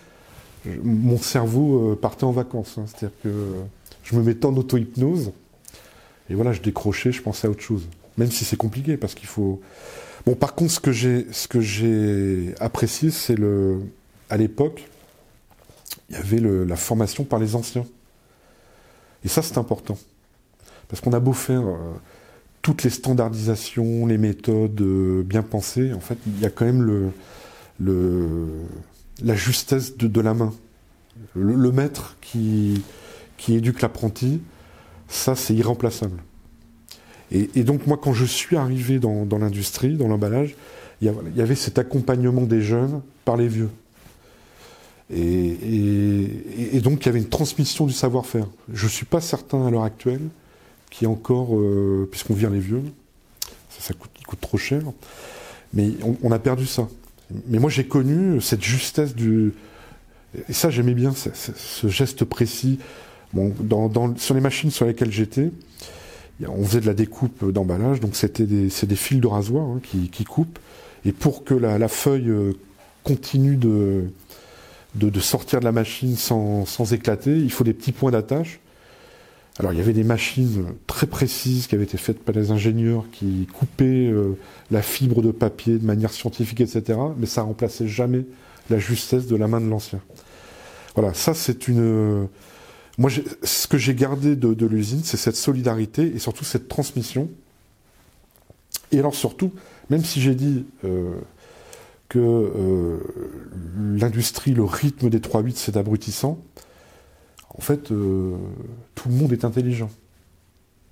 mon 0.83 1.17
cerveau 1.17 1.95
partait 1.95 2.25
en 2.25 2.31
vacances, 2.31 2.77
hein. 2.79 2.85
c'est-à-dire 2.87 3.15
que 3.23 3.29
je 4.03 4.15
me 4.15 4.23
mettais 4.23 4.47
en 4.47 4.55
auto-hypnose, 4.57 5.31
et 6.31 6.33
voilà, 6.33 6.53
je 6.53 6.61
décrochais, 6.61 7.11
je 7.11 7.21
pensais 7.21 7.47
à 7.47 7.51
autre 7.51 7.61
chose. 7.61 7.87
Même 8.19 8.31
si 8.31 8.43
c'est 8.43 8.57
compliqué, 8.57 8.97
parce 8.97 9.15
qu'il 9.15 9.27
faut. 9.27 9.61
Bon, 10.25 10.35
par 10.35 10.53
contre, 10.53 10.73
ce 10.73 10.81
que 10.81 10.91
j'ai, 10.91 11.25
ce 11.31 11.47
que 11.47 11.61
j'ai 11.61 12.53
apprécié, 12.59 13.11
c'est 13.11 13.35
le. 13.35 13.79
À 14.29 14.35
l'époque, 14.35 14.83
il 16.09 16.17
y 16.17 16.19
avait 16.19 16.41
la 16.41 16.75
formation 16.75 17.23
par 17.23 17.39
les 17.39 17.55
anciens. 17.55 17.85
Et 19.23 19.29
ça, 19.29 19.41
c'est 19.41 19.57
important. 19.57 19.97
Parce 20.89 20.99
qu'on 20.99 21.13
a 21.13 21.19
beau 21.21 21.31
faire 21.31 21.65
euh, 21.65 21.77
toutes 22.61 22.83
les 22.83 22.89
standardisations, 22.89 24.05
les 24.05 24.17
méthodes 24.17 24.81
euh, 24.81 25.23
bien 25.23 25.41
pensées, 25.41 25.93
en 25.93 26.01
fait, 26.01 26.17
il 26.27 26.41
y 26.41 26.45
a 26.45 26.49
quand 26.49 26.65
même 26.65 26.81
le, 27.79 28.47
la 29.23 29.35
justesse 29.35 29.95
de, 29.95 30.21
la 30.21 30.33
main. 30.33 30.53
Le, 31.35 31.71
maître 31.71 32.17
qui 32.19 32.83
éduque 33.47 33.81
l'apprenti, 33.81 34.41
ça 35.07 35.35
c'est 35.35 35.53
irremplaçable. 35.53 36.21
Et, 37.31 37.63
donc 37.63 37.85
moi 37.85 37.99
quand 38.01 38.13
je 38.13 38.25
suis 38.25 38.55
arrivé 38.55 38.99
dans, 38.99 39.25
l'industrie, 39.37 39.95
dans 39.95 40.07
l'emballage, 40.07 40.55
il 41.01 41.13
y, 41.35 41.41
avait 41.41 41.55
cet 41.55 41.79
accompagnement 41.79 42.41
des 42.41 42.61
jeunes 42.61 43.01
par 43.23 43.37
les 43.37 43.47
vieux. 43.47 43.69
Et, 45.13 46.79
donc 46.81 47.03
il 47.03 47.05
y 47.05 47.09
avait 47.09 47.19
une 47.19 47.29
transmission 47.29 47.85
du 47.85 47.93
savoir-faire. 47.93 48.47
Je 48.73 48.85
ne 48.85 48.89
suis 48.89 49.05
pas 49.05 49.21
certain 49.21 49.65
à 49.65 49.69
l'heure 49.69 49.83
actuelle 49.83 50.21
qu'il 50.89 51.07
y 51.07 51.09
ait 51.09 51.13
encore, 51.13 51.55
euh, 51.55 52.07
puisqu'on 52.11 52.33
vire 52.33 52.49
les 52.49 52.59
vieux, 52.59 52.81
ça, 53.69 53.93
coûte, 53.93 54.11
trop 54.41 54.57
cher, 54.57 54.81
mais 55.73 55.91
on, 56.23 56.31
a 56.31 56.39
perdu 56.39 56.65
ça. 56.65 56.87
Mais 57.47 57.59
moi 57.59 57.69
j'ai 57.69 57.85
connu 57.85 58.41
cette 58.41 58.63
justesse 58.63 59.15
du... 59.15 59.53
Et 60.47 60.53
ça 60.53 60.69
j'aimais 60.69 60.93
bien, 60.95 61.13
ce 61.13 61.87
geste 61.87 62.25
précis 62.25 62.79
sur 64.17 64.33
les 64.33 64.41
machines 64.41 64.71
sur 64.71 64.85
lesquelles 64.85 65.11
j'étais, 65.11 65.51
on 66.47 66.63
faisait 66.63 66.79
de 66.79 66.85
la 66.85 66.93
découpe 66.93 67.51
d'emballage, 67.51 67.99
donc 67.99 68.15
c'était 68.15 68.45
des, 68.45 68.69
c'est 68.69 68.87
des 68.87 68.95
fils 68.95 69.19
de 69.19 69.27
rasoir 69.27 69.65
hein, 69.65 69.81
qui, 69.83 70.23
coupent. 70.23 70.59
Et 71.05 71.11
pour 71.11 71.43
que 71.43 71.53
la, 71.53 71.87
feuille 71.87 72.29
euh, 72.29 72.53
continue 73.03 73.55
de, 73.55 74.05
de, 74.95 75.19
sortir 75.19 75.59
de 75.59 75.65
la 75.65 75.71
machine 75.71 76.15
sans, 76.15 76.93
éclater, 76.93 77.37
il 77.37 77.51
faut 77.51 77.63
des 77.63 77.73
petits 77.73 77.91
points 77.91 78.11
d'attache. 78.11 78.59
Alors 79.59 79.73
il 79.73 79.77
y 79.77 79.81
avait 79.81 79.93
des 79.93 80.05
machines 80.05 80.67
très 80.87 81.05
précises 81.05 81.67
qui 81.67 81.75
avaient 81.75 81.83
été 81.83 81.97
faites 81.97 82.23
par 82.23 82.33
des 82.33 82.51
ingénieurs 82.51 83.03
qui 83.11 83.45
coupaient 83.53 84.07
euh, 84.09 84.37
la 84.71 84.81
fibre 84.81 85.21
de 85.21 85.31
papier 85.31 85.77
de 85.77 85.85
manière 85.85 86.13
scientifique, 86.13 86.61
etc. 86.61 86.97
Mais 87.17 87.25
ça 87.25 87.41
remplaçait 87.41 87.87
jamais 87.87 88.23
la 88.69 88.79
justesse 88.79 89.27
de 89.27 89.35
la 89.35 89.49
main 89.49 89.59
de 89.59 89.67
l'ancien. 89.67 89.99
Voilà, 90.95 91.13
ça 91.13 91.33
c'est 91.33 91.67
une 91.67 92.29
moi, 92.99 93.09
ce 93.43 93.67
que 93.67 93.77
j'ai 93.77 93.95
gardé 93.95 94.35
de, 94.35 94.65
l'usine, 94.65 95.01
c'est 95.05 95.15
cette 95.15 95.37
solidarité 95.37 96.03
et 96.13 96.19
surtout 96.19 96.43
cette 96.43 96.67
transmission. 96.67 97.29
Et 98.91 98.99
alors 98.99 99.15
surtout, 99.15 99.53
même 99.89 100.03
si 100.03 100.19
j'ai 100.19 100.35
dit 100.35 100.65
euh, 100.83 101.15
que 102.09 102.19
euh, 102.19 102.97
l'industrie, 103.77 104.51
le 104.51 104.65
rythme 104.65 105.09
des 105.09 105.19
3-8, 105.19 105.53
c'est 105.55 105.77
abrutissant, 105.77 106.39
en 107.57 107.61
fait, 107.61 107.89
euh, 107.91 108.35
tout 108.95 109.07
le 109.07 109.15
monde 109.15 109.31
est 109.31 109.45
intelligent. 109.45 109.89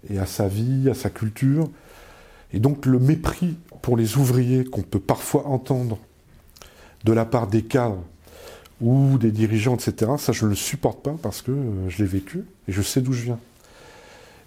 Et 0.09 0.17
à 0.17 0.25
sa 0.25 0.47
vie, 0.47 0.89
à 0.89 0.93
sa 0.93 1.09
culture. 1.09 1.69
Et 2.53 2.59
donc 2.59 2.85
le 2.85 2.99
mépris 2.99 3.57
pour 3.81 3.97
les 3.97 4.15
ouvriers 4.15 4.63
qu'on 4.63 4.81
peut 4.81 5.01
parfois 5.01 5.45
entendre 5.47 5.99
de 7.03 7.11
la 7.11 7.25
part 7.25 7.47
des 7.47 7.63
cadres 7.63 8.01
ou 8.81 9.17
des 9.17 9.31
dirigeants, 9.31 9.75
etc. 9.75 10.11
Ça, 10.17 10.31
je 10.31 10.45
ne 10.45 10.51
le 10.51 10.55
supporte 10.55 11.01
pas 11.01 11.15
parce 11.21 11.41
que 11.41 11.51
euh, 11.51 11.89
je 11.89 11.97
l'ai 11.99 12.07
vécu 12.07 12.43
et 12.67 12.71
je 12.71 12.81
sais 12.81 13.01
d'où 13.01 13.13
je 13.13 13.23
viens. 13.23 13.39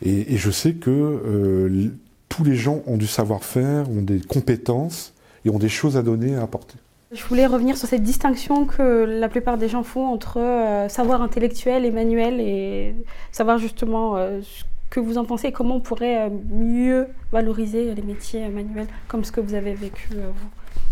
Et, 0.03 0.39
je 0.39 0.51
sais 0.51 0.75
que 0.75 0.91
euh, 0.91 1.89
tous 2.31 2.43
les 2.43 2.57
gens 2.57 2.83
ont 2.87 2.97
du 2.97 3.07
savoir-faire, 3.07 3.91
ont 3.91 4.03
des 4.03 4.21
compétences 4.21 5.13
et 5.45 5.51
ont 5.51 5.59
des 5.59 5.69
choses 5.69 5.99
à 5.99 6.03
donner, 6.03 6.37
à 6.37 6.43
apporter. 6.43 6.77
Je 7.13 7.23
voulais 7.25 7.45
revenir 7.45 7.77
sur 7.77 7.89
cette 7.89 8.03
distinction 8.03 8.65
que 8.65 9.05
la 9.05 9.29
plupart 9.29 9.59
des 9.59 9.69
gens 9.69 9.83
font 9.83 10.07
entre 10.07 10.39
euh, 10.39 10.89
savoir 10.89 11.21
intellectuel 11.21 11.85
et 11.85 11.91
manuel 11.91 12.41
et 12.41 12.95
savoir 13.33 13.59
justement 13.59 14.17
ce 14.17 14.65
que 14.89 15.01
vous 15.01 15.19
en 15.19 15.25
pensez 15.25 15.49
et 15.49 15.53
comment 15.53 15.77
on 15.77 15.81
pourrait 15.81 16.31
mieux 16.51 17.09
valoriser 17.33 17.95
les 17.95 18.03
métiers 18.03 18.49
manuels 18.49 18.87
comme 19.09 19.25
ce 19.25 19.33
que 19.33 19.41
vous 19.41 19.55
avez 19.55 19.75
vécu 19.75 20.09
vous, 20.15 20.49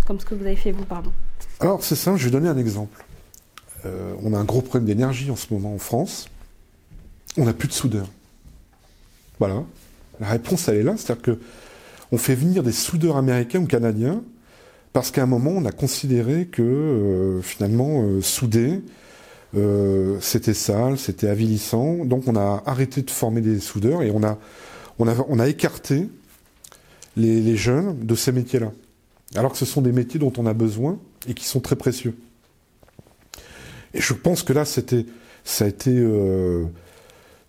comme 0.07 0.21
ce 0.21 0.27
que 0.27 0.35
vous 0.35 0.45
avez 0.45 0.57
fait 0.57 0.73
vous, 0.73 0.85
pardon. 0.85 1.13
Alors 1.61 1.83
c'est 1.83 1.97
simple, 1.97 2.19
je 2.19 2.25
vais 2.27 2.31
donner 2.31 2.49
un 2.49 2.59
exemple. 2.59 3.05
Euh, 3.87 4.15
on 4.23 4.35
a 4.35 4.39
un 4.39 4.45
gros 4.45 4.61
problème 4.61 4.87
d'énergie 4.87 5.31
en 5.31 5.37
ce 5.37 5.53
moment 5.53 5.75
en 5.75 5.79
France. 5.79 6.29
On 7.37 7.45
n'a 7.45 7.53
plus 7.53 7.69
de 7.69 7.73
soudeurs. 7.73 8.09
Voilà. 9.39 9.63
La 10.21 10.29
réponse, 10.29 10.69
elle 10.69 10.77
est 10.77 10.83
là. 10.83 10.95
C'est-à-dire 10.97 11.23
que 11.23 11.39
on 12.11 12.19
fait 12.19 12.35
venir 12.35 12.63
des 12.63 12.73
soudeurs 12.73 13.17
américains 13.17 13.61
ou 13.61 13.67
canadiens 13.67 14.23
parce 14.93 15.11
qu'à 15.11 15.23
un 15.23 15.27
moment, 15.27 15.53
on 15.55 15.65
a 15.67 15.73
considéré 15.73 16.47
que 16.47 16.63
euh, 16.63 17.43
finalement, 17.43 18.03
euh, 18.03 18.23
souder, 18.23 18.81
c'était 20.21 20.55
sale, 20.55 20.99
c'était 20.99 21.29
avilissant. 21.29 22.05
Donc, 22.05 22.25
on 22.27 22.37
a 22.37 22.63
arrêté 22.67 23.03
de 23.03 23.11
former 23.11 23.41
des 23.41 23.61
soudeurs 23.61 24.03
et 24.03 24.11
on 24.11 24.23
a, 24.23 24.39
on 24.99 25.09
a, 25.09 25.15
on 25.29 25.39
a 25.39 25.49
écarté 25.49 26.09
les 27.17 27.57
jeunes 27.57 28.05
de 28.05 28.15
ces 28.15 28.31
métiers-là. 28.33 28.73
Alors 29.35 29.53
que 29.53 29.59
ce 29.59 29.65
sont 29.65 29.83
des 29.83 29.93
métiers 29.93 30.19
dont 30.19 30.33
on 30.39 30.47
a 30.47 30.55
besoin 30.55 30.99
et 31.29 31.35
qui 31.35 31.45
sont 31.45 31.61
très 31.61 31.77
précieux. 31.77 32.15
Et 33.95 34.01
je 34.01 34.13
pense 34.15 34.43
que 34.43 34.53
là, 34.53 34.65
c'était, 34.65 35.07
ça 35.45 35.65
a 35.65 35.69
été, 35.69 35.93
euh, 35.95 36.65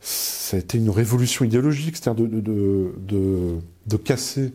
ça 0.02 0.58
a 0.58 0.60
été 0.60 0.78
une 0.78 0.90
révolution 0.90 1.46
idéologique, 1.46 1.98
c'est-à-dire 1.98 2.28
de, 2.28 2.40
de, 2.40 2.94
de, 2.98 3.56
de, 3.88 3.98
casser 3.98 4.54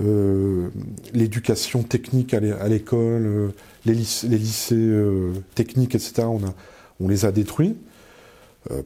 euh, 0.00 0.68
l'éducation 1.12 1.82
technique 1.82 2.34
à 2.34 2.68
l'école, 2.68 3.26
euh, 3.26 3.48
les, 3.84 3.94
lycées, 3.94 4.28
lycées 4.28 4.92
techniques, 5.54 5.94
etc. 5.94 6.22
On, 6.22 6.44
a, 6.44 6.54
on 7.00 7.08
les 7.08 7.24
a 7.24 7.32
détruits 7.32 7.76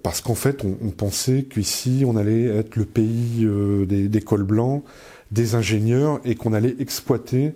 parce 0.05 0.21
qu'en 0.21 0.37
fait, 0.37 0.65
on, 0.65 0.91
pensait 0.91 1.43
qu'ici, 1.43 2.05
on 2.07 2.17
allait 2.17 2.45
être 2.45 2.77
le 2.77 2.85
pays 2.85 3.45
des, 3.89 4.09
des 4.09 4.21
cols 4.21 4.45
blancs, 4.45 4.85
des 5.33 5.57
ingénieurs, 5.57 6.21
et 6.25 6.37
qu'on 6.37 6.53
allait 6.53 6.77
exploiter 6.79 7.55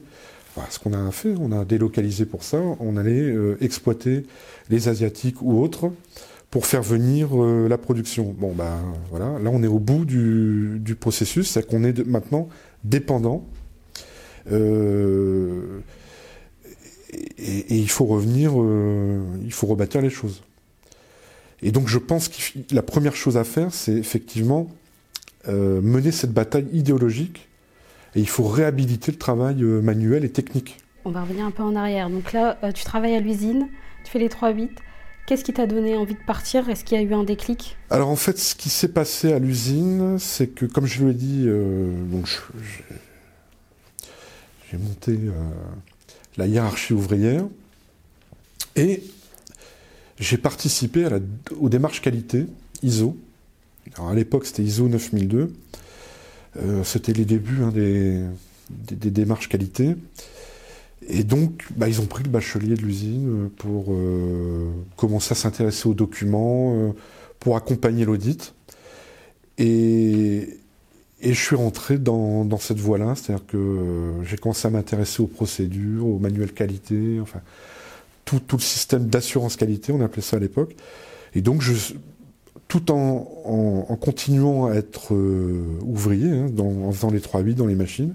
ce 0.70 0.78
qu'on 0.78 0.92
a 0.92 1.10
fait, 1.10 1.34
on 1.38 1.52
a 1.52 1.64
délocalisé 1.64 2.24
pour 2.24 2.42
ça, 2.42 2.58
on 2.80 2.96
allait 2.96 3.20
euh, 3.20 3.56
exploiter 3.60 4.26
les 4.70 4.88
Asiatiques 4.88 5.42
ou 5.42 5.62
autres 5.62 5.90
pour 6.50 6.66
faire 6.66 6.82
venir 6.82 7.30
euh, 7.32 7.68
la 7.68 7.78
production. 7.78 8.34
Bon, 8.38 8.52
ben 8.52 8.78
voilà, 9.10 9.38
là 9.38 9.50
on 9.52 9.62
est 9.62 9.68
au 9.68 9.78
bout 9.78 10.04
du, 10.04 10.96
processus, 10.98 11.50
c'est 11.50 11.66
qu'on 11.66 11.84
est 11.84 12.06
maintenant 12.06 12.48
dépendant. 12.84 13.46
Euh, 14.50 15.80
et, 17.38 17.76
il 17.76 17.90
faut 17.90 18.06
revenir, 18.06 18.52
euh, 18.56 19.20
il 19.44 19.52
faut 19.52 19.66
rebâtir 19.66 20.00
les 20.00 20.10
choses. 20.10 20.42
Et 21.60 21.72
donc 21.72 21.88
je 21.88 21.98
pense 21.98 22.28
que 22.28 22.74
la 22.74 22.82
première 22.82 23.16
chose 23.16 23.36
à 23.36 23.44
faire, 23.44 23.72
c'est 23.74 23.94
effectivement 23.94 24.68
mener 25.46 26.12
cette 26.12 26.32
bataille 26.32 26.66
idéologique, 26.74 27.48
et 28.14 28.20
il 28.20 28.28
faut 28.28 28.44
réhabiliter 28.44 29.12
le 29.12 29.16
travail 29.16 29.62
manuel 29.62 30.26
et 30.26 30.28
technique. 30.28 30.76
On 31.08 31.10
va 31.10 31.22
revenir 31.22 31.46
un 31.46 31.50
peu 31.50 31.62
en 31.62 31.74
arrière. 31.74 32.10
Donc 32.10 32.32
là, 32.32 32.58
tu 32.74 32.84
travailles 32.84 33.16
à 33.16 33.20
l'usine, 33.20 33.68
tu 34.04 34.10
fais 34.10 34.18
les 34.18 34.28
3-8. 34.28 34.68
Qu'est-ce 35.26 35.42
qui 35.42 35.52
t'a 35.52 35.66
donné 35.66 35.96
envie 35.96 36.14
de 36.14 36.24
partir? 36.26 36.68
Est-ce 36.68 36.84
qu'il 36.84 36.98
y 36.98 37.00
a 37.00 37.04
eu 37.04 37.14
un 37.14 37.24
déclic? 37.24 37.76
Alors 37.90 38.08
en 38.08 38.16
fait, 38.16 38.38
ce 38.38 38.54
qui 38.54 38.68
s'est 38.68 38.92
passé 38.92 39.32
à 39.32 39.38
l'usine, 39.38 40.18
c'est 40.18 40.48
que, 40.48 40.66
comme 40.66 40.86
je 40.86 41.04
l'ai 41.04 41.14
dit, 41.14 41.46
donc 42.10 42.28
j'ai 44.70 44.76
monté 44.76 45.12
euh, 45.12 45.32
la 46.36 46.46
hiérarchie 46.46 46.92
ouvrière 46.92 47.44
et 48.76 49.02
j'ai 50.18 50.36
participé 50.36 51.08
aux 51.58 51.68
démarches 51.68 52.02
qualité 52.02 52.46
ISO. 52.82 53.16
Alors 53.96 54.10
à 54.10 54.14
l'époque, 54.14 54.44
c'était 54.44 54.62
ISO 54.62 54.88
9002. 54.88 55.54
Euh, 56.56 56.84
c'était 56.84 57.12
les 57.12 57.24
débuts 57.24 57.62
hein, 57.62 57.72
des, 57.72 59.10
démarches 59.10 59.48
qualité. 59.48 59.96
Et 61.06 61.24
donc, 61.24 61.66
bah, 61.76 61.88
ils 61.88 62.00
ont 62.00 62.06
pris 62.06 62.24
le 62.24 62.30
bachelier 62.30 62.74
de 62.74 62.82
l'usine 62.82 63.50
pour 63.56 63.86
euh, 63.92 64.70
commencer 64.96 65.32
à 65.32 65.34
s'intéresser 65.36 65.88
aux 65.88 65.94
documents, 65.94 66.94
pour 67.38 67.56
accompagner 67.56 68.04
l'audit. 68.04 68.54
Et, 69.58 70.58
je 71.20 71.32
suis 71.32 71.56
rentré 71.56 71.98
dans, 71.98 72.58
cette 72.58 72.78
voie-là, 72.78 73.14
c'est-à-dire 73.16 73.44
que 73.46 73.56
euh, 73.56 74.24
j'ai 74.24 74.36
commencé 74.36 74.68
à 74.68 74.70
m'intéresser 74.70 75.20
aux 75.20 75.26
procédures, 75.26 76.06
aux 76.06 76.18
manuels 76.20 76.52
qualité, 76.52 77.18
enfin 77.20 77.40
tout, 78.24 78.40
le 78.52 78.58
système 78.58 79.06
d'assurance 79.06 79.56
qualité, 79.56 79.92
on 79.92 80.00
appelait 80.00 80.22
ça 80.22 80.36
à 80.36 80.40
l'époque. 80.40 80.76
Et 81.34 81.40
donc, 81.40 81.64
tout 82.68 82.92
en, 82.92 83.96
continuant 84.00 84.66
à 84.66 84.74
être 84.74 85.14
euh, 85.14 85.64
ouvrier, 85.82 86.30
hein, 86.30 86.46
dans, 86.52 86.84
en 86.84 86.92
faisant 86.92 87.10
les 87.10 87.20
3-8 87.20 87.54
dans 87.54 87.66
les 87.66 87.74
machines, 87.74 88.14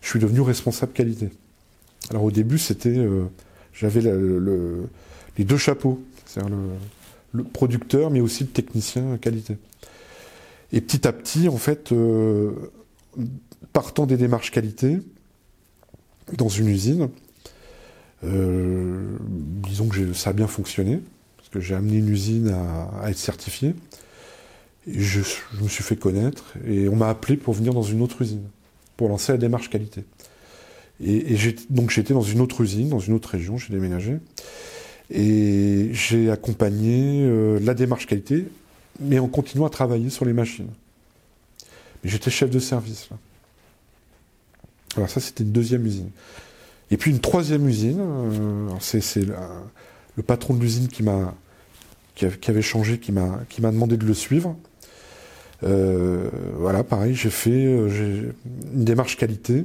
je 0.00 0.08
suis 0.08 0.20
devenu 0.20 0.40
responsable 0.40 0.92
qualité. 0.92 1.30
Alors 2.10 2.24
au 2.24 2.30
début, 2.30 2.58
c'était, 2.58 2.96
euh, 2.96 3.24
j'avais 3.72 4.00
le, 4.00 4.88
les 5.36 5.44
deux 5.44 5.58
chapeaux, 5.58 6.02
c'est-à-dire 6.24 6.56
le, 7.32 7.44
producteur, 7.44 8.10
mais 8.10 8.20
aussi 8.20 8.44
le 8.44 8.50
technicien 8.50 9.18
qualité. 9.18 9.58
Et 10.72 10.80
petit 10.80 11.06
à 11.06 11.12
petit, 11.12 11.48
en 11.48 11.56
fait, 11.56 11.92
euh, 11.92 12.52
partant 13.72 14.06
des 14.06 14.16
démarches 14.16 14.50
qualité 14.50 14.98
dans 16.36 16.48
une 16.48 16.68
usine, 16.68 17.08
euh, 18.24 19.16
disons 19.20 19.88
que 19.88 20.12
ça 20.12 20.30
a 20.30 20.32
bien 20.32 20.46
fonctionné, 20.46 21.00
parce 21.36 21.48
que 21.48 21.60
j'ai 21.60 21.74
amené 21.74 21.98
une 21.98 22.08
usine 22.08 22.48
à, 22.48 23.10
être 23.10 23.18
certifiée. 23.18 23.74
Je, 24.86 25.20
me 25.60 25.68
suis 25.68 25.84
fait 25.84 25.96
connaître 25.96 26.54
et 26.66 26.88
on 26.88 26.96
m'a 26.96 27.10
appelé 27.10 27.36
pour 27.36 27.54
venir 27.54 27.74
dans 27.74 27.82
une 27.82 28.00
autre 28.00 28.22
usine, 28.22 28.44
pour 28.96 29.08
lancer 29.08 29.32
la 29.32 29.38
démarche 29.38 29.68
qualité. 29.68 30.04
Et, 31.04 31.36
donc 31.70 31.90
j'étais 31.90 32.14
dans 32.14 32.22
une 32.22 32.40
autre 32.40 32.60
usine, 32.60 32.88
dans 32.88 32.98
une 32.98 33.14
autre 33.14 33.30
région, 33.30 33.56
j'ai 33.56 33.72
déménagé. 33.72 34.18
Et 35.10 35.90
j'ai 35.92 36.30
accompagné 36.30 37.22
euh, 37.22 37.58
la 37.62 37.74
démarche 37.74 38.06
qualité 38.06 38.46
mais 39.00 39.18
en 39.18 39.28
continuant 39.28 39.66
à 39.66 39.70
travailler 39.70 40.10
sur 40.10 40.24
les 40.24 40.32
machines. 40.32 40.68
Mais 42.02 42.10
j'étais 42.10 42.30
chef 42.30 42.50
de 42.50 42.58
service. 42.58 43.08
Là. 43.10 43.16
Alors 44.96 45.10
ça, 45.10 45.20
c'était 45.20 45.44
une 45.44 45.52
deuxième 45.52 45.86
usine. 45.86 46.10
Et 46.90 46.96
puis 46.96 47.10
une 47.10 47.20
troisième 47.20 47.68
usine, 47.68 48.00
euh, 48.00 48.68
c'est 48.80 49.24
le 50.16 50.22
patron 50.22 50.54
de 50.54 50.60
l'usine 50.60 50.88
qui 50.88 51.02
m'a 51.02 51.34
qui, 52.14 52.50
avait 52.50 52.62
changé, 52.62 52.98
qui 52.98 53.12
m'a 53.12 53.70
demandé 53.70 53.96
de 53.96 54.04
le 54.04 54.14
suivre. 54.14 54.56
Euh, 55.62 56.28
voilà, 56.56 56.82
pareil, 56.82 57.14
j'ai 57.14 57.30
fait 57.30 57.64
une 57.64 58.34
démarche 58.74 59.16
qualité. 59.16 59.64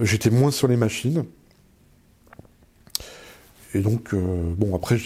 J'étais 0.00 0.30
moins 0.30 0.50
sur 0.50 0.68
les 0.68 0.76
machines. 0.76 1.24
Et 3.74 3.80
donc, 3.80 4.14
bon, 4.14 4.74
après, 4.74 4.98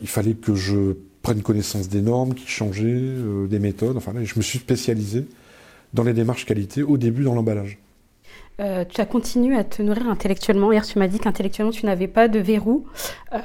il 0.00 0.08
fallait 0.08 0.34
que 0.34 0.54
je 0.54 0.94
prenne 1.22 1.42
connaissance 1.42 1.88
des 1.88 2.00
normes 2.00 2.34
qui 2.34 2.46
changeaient, 2.46 2.84
euh, 2.86 3.46
des 3.46 3.58
méthodes. 3.58 3.96
Enfin, 3.96 4.12
je 4.22 4.34
me 4.36 4.42
suis 4.42 4.58
spécialisé 4.58 5.26
dans 5.92 6.02
les 6.02 6.12
démarches 6.12 6.46
qualité 6.46 6.82
au 6.82 6.96
début 6.96 7.24
dans 7.24 7.34
l'emballage. 7.34 7.78
Euh, 8.60 8.84
tu 8.86 9.00
as 9.00 9.06
continué 9.06 9.56
à 9.56 9.64
te 9.64 9.82
nourrir 9.82 10.08
intellectuellement. 10.08 10.70
Hier, 10.72 10.84
tu 10.84 10.98
m'as 10.98 11.08
dit 11.08 11.18
qu'intellectuellement, 11.18 11.72
tu 11.72 11.86
n'avais 11.86 12.08
pas 12.08 12.28
de 12.28 12.38
verrou. 12.38 12.86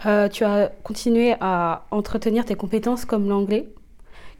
Euh, 0.06 0.28
tu 0.30 0.44
as 0.44 0.72
continué 0.84 1.36
à 1.40 1.86
entretenir 1.92 2.46
tes 2.46 2.56
compétences 2.56 3.06
comme 3.06 3.28
l'anglais. 3.28 3.68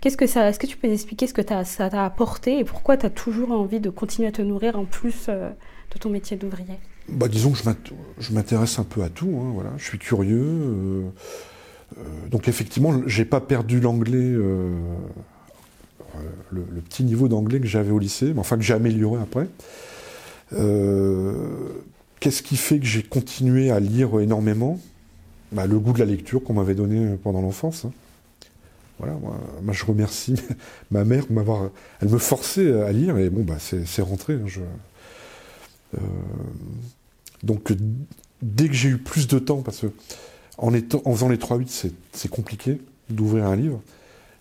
Qu'est-ce 0.02 0.18
que 0.18 0.28
ça, 0.28 0.50
est-ce 0.50 0.60
que 0.60 0.68
tu 0.68 0.78
peux 0.78 0.90
expliquer 0.90 1.28
ce 1.28 1.34
que 1.34 1.42
ça 1.42 1.90
t'a 1.90 2.06
apporté 2.06 2.60
et 2.60 2.64
pourquoi 2.64 2.98
tu 2.98 3.06
as 3.06 3.10
toujours 3.10 3.52
envie 3.52 3.80
de 3.80 3.90
continuer 3.90 4.28
à 4.28 4.32
te 4.32 4.42
nourrir 4.42 4.78
en 4.78 4.86
plus 4.86 5.30
ton 6.00 6.10
métier 6.10 6.38
d'ouvrier 6.38 6.78
bah, 7.10 7.28
Disons 7.28 7.52
que 7.52 7.60
je 8.20 8.34
m'intéresse 8.34 8.80
un 8.80 8.84
peu 8.84 9.04
à 9.04 9.10
tout. 9.10 9.40
Hein, 9.42 9.52
voilà. 9.54 9.72
Je 9.78 9.84
suis 9.84 10.00
curieux. 10.00 11.12
Euh, 11.98 12.28
donc 12.30 12.48
effectivement, 12.48 12.94
j'ai 13.08 13.26
pas 13.26 13.42
perdu 13.42 13.80
l'anglais, 13.80 14.18
euh, 14.18 14.72
le, 16.52 16.82
petit 16.82 17.04
niveau 17.04 17.28
d'anglais 17.28 17.60
que 17.60 17.68
j'avais 17.68 17.92
au 17.92 18.00
lycée, 18.00 18.34
mais 18.34 18.40
enfin 18.40 18.58
que 18.58 18.64
j'ai 18.64 18.74
amélioré 18.74 19.22
après. 19.22 19.48
Euh, 20.54 21.34
qu'est-ce 22.20 22.44
qui 22.44 22.58
fait 22.58 22.80
que 22.80 22.86
j'ai 22.86 23.04
continué 23.04 23.72
à 23.72 23.80
lire 23.80 24.20
énormément? 24.20 24.80
Bah, 25.52 25.68
Le 25.68 25.80
goût 25.80 25.94
de 25.94 26.00
la 26.00 26.06
lecture 26.06 26.44
qu'on 26.44 26.54
m'avait 26.54 26.76
donné 26.76 27.18
pendant 27.24 27.42
l'enfance. 27.42 27.86
Hein. 27.86 27.92
Voilà, 29.00 29.16
moi, 29.62 29.74
je 29.74 29.84
remercie 29.84 30.36
ma 30.92 31.04
mère 31.04 31.26
m'avoir. 31.30 31.70
Elle 32.02 32.10
me 32.10 32.18
forçait 32.18 32.82
à 32.82 32.92
lire 32.94 33.18
et 33.18 33.30
bon, 33.30 33.44
bah, 33.44 33.58
c'est 33.60 34.02
rentré. 34.02 34.36
Hein, 34.36 34.62
donc, 37.44 37.74
dès 38.42 38.68
que 38.68 38.74
j'ai 38.74 38.90
eu 38.90 38.98
plus 38.98 39.28
de 39.28 39.40
temps, 39.40 39.62
parce 39.62 39.80
que 39.80 39.88
en, 40.58 40.72
faisant 40.72 41.30
les 41.30 41.38
3-8, 41.38 41.92
c'est 42.12 42.30
compliqué 42.30 42.82
d'ouvrir 43.10 43.46
un 43.46 43.56
livre. 43.56 43.82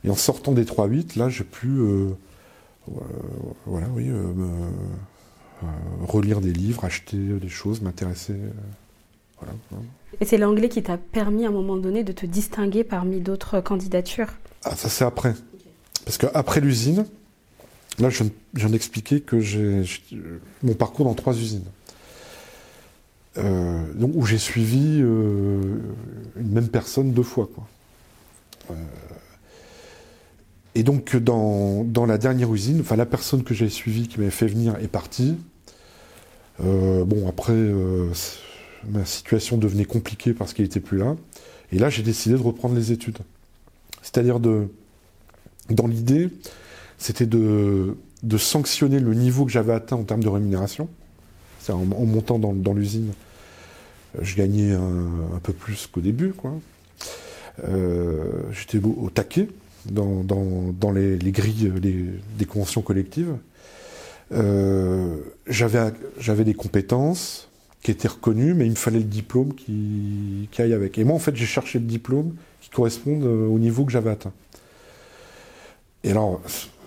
Et 0.05 0.11
en 0.11 0.15
sortant 0.15 0.53
des 0.53 0.65
3-8, 0.65 1.19
là, 1.19 1.29
j'ai 1.29 1.45
pu 1.45 1.69
euh, 1.69 2.11
euh, 2.89 3.01
voilà, 3.67 3.87
oui, 3.95 4.09
euh, 4.09 4.33
relire 6.07 6.41
des 6.41 6.53
livres, 6.53 6.85
acheter 6.85 7.17
des 7.17 7.49
choses, 7.49 7.81
m'intéresser. 7.81 8.37
Et 10.21 10.25
c'est 10.25 10.39
l'anglais 10.39 10.69
qui 10.69 10.83
t'a 10.83 10.97
permis 10.97 11.45
à 11.45 11.49
un 11.49 11.53
moment 11.53 11.77
donné 11.77 12.05
de 12.05 12.13
te 12.13 12.25
distinguer 12.27 12.85
parmi 12.85 13.21
d'autres 13.21 13.61
candidatures? 13.61 14.33
Ah, 14.65 14.77
ça 14.77 14.89
c'est 14.89 15.05
après. 15.05 15.35
Parce 16.05 16.19
qu'après 16.19 16.61
l'usine, 16.61 17.07
là, 17.99 18.11
je 18.11 18.25
viens 18.55 18.71
d'expliquer 18.71 19.21
que 19.21 19.41
j'ai 19.41 19.83
mon 20.63 20.75
parcours 20.75 21.05
dans 21.05 21.15
trois 21.15 21.35
usines. 21.37 21.65
Euh, 23.37 23.93
donc, 23.95 24.13
où 24.15 24.25
j'ai 24.25 24.39
suivi 24.39 25.01
euh, 25.03 25.79
une 26.37 26.53
même 26.53 26.69
personne 26.69 27.13
deux 27.13 27.23
fois. 27.23 27.49
Quoi. 27.53 27.67
Euh, 28.71 28.75
et 30.77 30.83
donc 30.83 31.17
dans, 31.17 31.85
dans, 31.85 32.07
la 32.07 32.19
dernière 32.19 32.53
usine, 32.53 32.81
enfin 32.81 32.97
la 32.97 33.07
personne 33.07 33.45
que 33.45 33.55
j'ai 33.55 33.69
suivie 33.69 34.09
qui 34.09 34.19
m'avait 34.19 34.31
fait 34.31 34.47
venir 34.47 34.77
est 34.83 34.89
partie. 34.89 35.37
bon 36.59 37.29
après, 37.29 37.55
ma 38.89 39.05
situation 39.05 39.57
devenait 39.57 39.85
compliquée 39.85 40.33
parce 40.33 40.53
qu'elle 40.53 40.67
n'était 40.67 40.81
plus 40.81 40.99
là. 40.99 41.15
Et 41.71 41.79
là 41.79 41.91
j'ai 41.91 42.03
décidé 42.03 42.35
de 42.35 42.43
reprendre 42.43 42.75
les 42.75 42.91
études. 42.91 43.19
C'est-à-dire 44.03 44.41
de, 44.41 44.67
dans 45.71 45.87
l'idée, 45.87 46.29
c'était 46.99 47.27
de, 47.27 47.97
sanctionner 48.37 49.01
le 49.01 49.15
niveau 49.15 49.45
que 49.45 49.53
j'avais 49.53 49.73
atteint 49.73 49.97
en 49.97 50.05
termes 50.05 50.23
de 50.23 50.29
rémunération. 50.29 50.89
En, 51.69 51.73
en, 51.73 52.05
montant 52.05 52.39
dans, 52.39 52.75
l'usine, 52.75 53.13
je 54.21 54.37
gagnais 54.37 54.73
un, 54.73 55.39
peu 55.43 55.53
plus 55.53 55.87
qu'au 55.87 56.01
début, 56.01 56.33
quoi. 56.33 56.53
Euh, 57.69 58.43
j'étais 58.53 58.85
au, 58.85 59.11
taquet 59.11 59.49
dans, 59.87 60.25
dans, 60.25 60.93
les, 60.93 61.19
grilles 61.31 61.73
des 62.39 62.45
conventions 62.45 62.83
collectives. 62.83 63.37
Euh, 64.33 65.17
j'avais 65.47 66.45
des 66.45 66.55
compétences 66.55 67.49
qui 67.83 67.91
étaient 67.91 68.09
reconnues, 68.09 68.55
mais 68.55 68.67
il 68.67 68.71
me 68.71 68.77
fallait 68.77 68.99
le 68.99 69.05
diplôme 69.05 69.55
qui, 69.55 70.49
qui 70.51 70.63
aille 70.63 70.73
avec. 70.73 70.99
Et 70.99 71.05
moi, 71.05 71.15
en 71.15 71.19
fait, 71.19 71.37
j'ai 71.37 71.47
cherché 71.47 71.79
le 71.79 71.85
diplôme 71.85 72.35
qui 72.61 72.71
corresponde 72.71 73.25
au 73.25 73.59
niveau 73.59 73.85
que 73.85 73.93
j'avais 73.93 74.11
atteint. 74.11 74.33
Et 76.03 76.11
alors, 76.11 76.41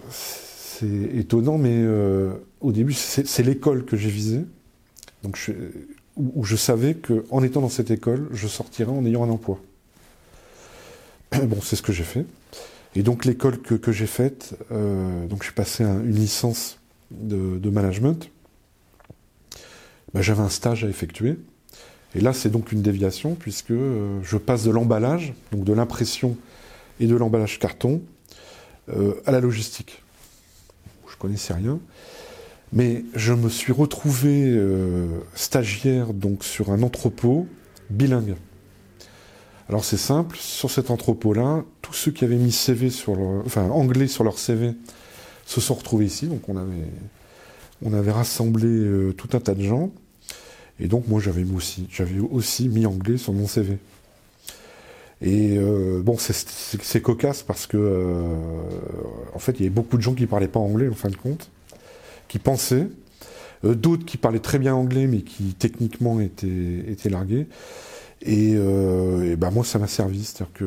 c'est 0.10 0.86
étonnant, 1.16 1.58
mais 1.58 1.74
euh, 1.74 2.34
au 2.62 2.72
début, 2.72 2.94
c'est 2.94 3.44
l'école 3.44 3.86
que 3.86 3.98
j'ai 3.98 4.10
visée. 4.10 4.42
Donc, 5.24 5.52
où, 6.16 6.44
je 6.44 6.56
savais 6.56 6.96
qu'en 6.96 7.44
étant 7.44 7.62
dans 7.62 7.70
cette 7.70 7.92
école, 7.92 8.28
je 8.32 8.48
sortirais 8.48 8.92
en 8.92 9.06
ayant 9.06 9.24
un 9.24 9.30
emploi. 9.30 9.60
Bon, 11.44 11.60
c'est 11.62 11.76
ce 11.76 11.82
que 11.82 11.92
j'ai 11.92 12.04
fait. 12.04 12.26
Et 12.96 13.04
donc 13.04 13.26
l'école 13.26 13.60
que, 13.60 13.92
j'ai 13.92 14.08
faite, 14.08 14.56
euh, 14.72 15.28
donc 15.28 15.44
j'ai 15.44 15.52
passé 15.52 15.84
une 15.84 16.16
licence 16.16 16.80
de, 17.12 17.70
management. 17.70 18.30
Ben, 20.14 20.22
j'avais 20.22 20.42
un 20.42 20.50
stage 20.50 20.84
à 20.84 20.90
effectuer. 20.90 21.38
Et 22.16 22.22
là, 22.22 22.34
c'est 22.34 22.50
donc 22.50 22.72
une 22.72 22.82
déviation, 22.82 23.36
puisque 23.36 23.72
euh, 23.72 24.20
je 24.24 24.38
passe 24.38 24.64
de 24.64 24.72
l'emballage, 24.72 25.34
donc 25.52 25.64
de 25.64 25.74
l'impression 25.74 26.38
et 27.00 27.06
de 27.06 27.16
l'emballage 27.16 27.60
carton, 27.60 28.02
euh, 28.90 29.14
à 29.26 29.32
la 29.32 29.40
logistique. 29.40 30.02
Je 31.10 31.16
connaissais 31.18 31.54
rien. 31.54 31.80
Mais 32.74 33.04
je 33.16 33.34
me 33.34 33.50
suis 33.50 33.72
retrouvé 33.72 34.46
euh, 34.46 35.08
stagiaire 35.36 36.14
donc 36.14 36.44
sur 36.44 36.72
un 36.72 36.84
entrepôt 36.84 37.48
bilingue. 37.90 38.36
Alors 39.70 39.84
c'est 39.84 39.98
simple, 39.98 40.38
sur 40.38 40.72
cet 40.72 40.92
entrepôt-là, 40.92 41.64
tous 41.82 41.94
ceux 41.94 42.12
qui 42.12 42.24
avaient 42.24 42.38
mis 42.38 42.52
CV 42.52 42.90
anglais 43.72 44.08
sur 44.08 44.24
leur 44.24 44.40
CV 44.40 44.74
se 45.46 45.60
sont 45.60 45.74
retrouvés 45.74 46.06
ici. 46.06 46.28
Donc 46.28 46.48
on 46.48 46.56
avait, 46.56 46.92
on 47.84 47.94
rassemblé 48.12 48.68
euh, 48.68 49.14
tout 49.14 49.30
un 49.34 49.40
tas 49.40 49.54
de 49.54 49.64
gens. 49.64 49.92
Et 50.80 50.88
donc 50.88 51.08
moi 51.08 51.20
j'avais 51.20 51.44
aussi, 51.44 51.88
j'avais 51.90 52.20
aussi 52.20 52.70
mis 52.70 52.86
anglais 52.86 53.18
sur 53.18 53.34
mon 53.34 53.48
CV. 53.48 53.78
Et 55.22 55.58
euh, 55.58 56.02
bon, 56.04 56.16
c'est 56.18 57.02
cocasse 57.02 57.42
parce 57.42 57.66
que 57.66 57.78
euh, 57.78 58.22
en 59.34 59.40
fait 59.40 59.54
il 59.54 59.64
y 59.64 59.66
avait 59.66 59.74
beaucoup 59.74 59.98
de 59.98 60.02
gens 60.02 60.14
qui 60.14 60.28
parlaient 60.28 60.48
pas 60.48 60.60
anglais 60.60 60.88
en 60.88 60.94
fin 60.94 61.10
de 61.10 61.16
compte, 61.16 61.50
qui 62.28 62.38
pensaient, 62.38 62.88
euh, 63.66 63.74
d'autres 63.74 64.06
qui 64.06 64.18
parlaient 64.18 64.40
très 64.40 64.60
bien 64.60 64.76
anglais 64.76 65.08
mais 65.08 65.22
qui 65.22 65.56
techniquement 65.56 66.20
étaient, 66.20 66.84
étaient 66.88 67.10
largués. 67.10 67.48
Et, 68.24 68.54
et 68.54 69.36
ben 69.36 69.52
moi 69.52 69.64
ça 69.64 69.78
m'a 69.78 69.86
servi, 69.86 70.24
c'est-à-dire 70.24 70.52
que 70.54 70.66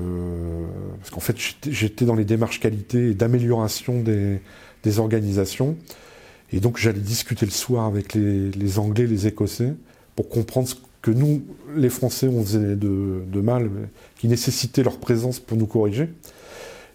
parce 0.98 1.10
qu'en 1.10 1.18
fait 1.18 1.36
j'étais 1.68 2.04
dans 2.04 2.14
les 2.14 2.24
démarches 2.24 2.60
qualité 2.60 3.10
et 3.10 3.14
d'amélioration 3.14 4.00
des, 4.00 4.40
des 4.84 4.98
organisations. 5.00 5.76
Et 6.52 6.60
donc 6.60 6.78
j'allais 6.78 7.00
discuter 7.00 7.46
le 7.46 7.52
soir 7.52 7.86
avec 7.86 8.14
les, 8.14 8.50
les, 8.50 8.78
Anglais, 8.78 9.06
les 9.06 9.26
Écossais, 9.26 9.74
pour 10.14 10.28
comprendre 10.28 10.68
ce 10.68 10.76
que 11.02 11.10
nous, 11.10 11.42
les 11.74 11.88
Français, 11.88 12.28
on 12.28 12.42
faisait 12.42 12.76
de, 12.76 13.22
de 13.26 13.40
mal, 13.40 13.70
qui 14.18 14.28
nécessitait 14.28 14.82
leur 14.82 14.98
présence 14.98 15.40
pour 15.40 15.56
nous 15.56 15.66
corriger. 15.66 16.08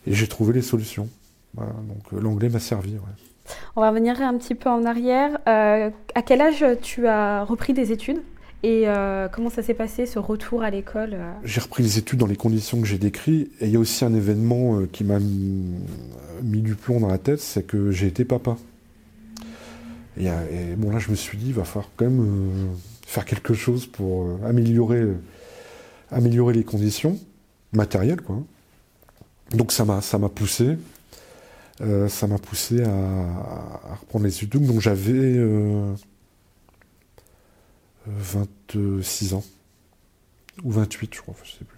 Et 0.08 0.14
j'ai 0.14 0.28
trouvé 0.28 0.54
les 0.54 0.62
solutions. 0.62 1.10
Voilà, 1.56 1.74
donc 1.74 2.22
l'anglais 2.22 2.50
m'a 2.50 2.60
servi. 2.60 2.94
Ouais. 2.94 3.54
On 3.76 3.82
va 3.82 3.90
revenir 3.90 4.22
un 4.22 4.38
petit 4.38 4.56
peu 4.56 4.70
en 4.70 4.86
arrière. 4.86 5.38
Euh, 5.48 5.90
à 6.14 6.22
quel 6.22 6.42
âge 6.42 6.66
tu 6.82 7.08
as 7.08 7.44
repris 7.44 7.74
des 7.74 7.92
études 7.92 8.22
et 8.64 8.84
euh, 8.88 9.28
comment 9.32 9.50
ça 9.50 9.62
s'est 9.62 9.76
passé 9.76 10.08
ce 10.08 10.18
retour 10.18 10.64
à 10.64 10.72
l'école 10.72 11.14
euh? 11.14 11.32
J'ai 11.44 11.62
repris 11.62 11.84
les 11.84 12.00
études 12.00 12.18
dans 12.18 12.26
les 12.26 12.36
conditions 12.36 12.82
que 12.82 12.88
j'ai 12.88 12.98
décrites. 12.98 13.52
Et 13.62 13.66
il 13.66 13.72
y 13.72 13.76
a 13.76 13.80
aussi 13.80 14.06
un 14.06 14.14
événement 14.14 14.82
qui 14.92 15.04
m'a 15.04 15.20
mis, 15.20 15.64
mis, 16.44 16.62
du 16.62 16.76
plomb 16.76 17.00
dans 17.00 17.08
la 17.08 17.20
tête, 17.20 17.40
c'est 17.40 17.66
que 17.66 17.92
j'ai 17.92 18.08
été 18.08 18.26
papa. 18.26 18.58
Et, 20.18 20.26
et, 20.26 20.76
bon 20.78 20.92
là, 20.92 21.00
je 21.00 21.12
me 21.12 21.16
suis 21.16 21.38
dit, 21.38 21.48
il 21.48 21.54
va 21.54 21.64
falloir 21.64 21.90
quand 21.96 22.06
même 22.06 22.22
euh, 22.22 22.66
faire 23.06 23.26
quelque 23.26 23.54
chose 23.54 23.86
pour 23.86 24.24
euh, 24.24 24.38
améliorer, 24.46 25.00
euh, 25.00 25.16
améliorer 26.12 26.54
les 26.54 26.64
conditions 26.64 27.18
matérielles, 27.72 28.22
quoi. 28.22 28.42
Donc 29.52 29.72
ça 29.72 29.86
m'a, 29.86 30.02
ça 30.02 30.18
m'a 30.18 30.30
poussé, 30.30 30.78
euh, 31.82 32.08
ça 32.08 32.26
m'a 32.28 32.40
poussé 32.40 32.82
à, 32.82 32.90
à, 32.90 33.96
reprendre 34.02 34.26
les 34.26 34.36
études. 34.36 34.66
Donc 34.66 34.80
j'avais 34.82 35.40
26 38.08 39.36
ans 39.36 39.44
ou 40.64 40.72
28, 40.72 41.14
je 41.14 41.22
crois, 41.22 41.36
je 41.44 41.52
sais 41.52 41.66
plus. 41.66 41.78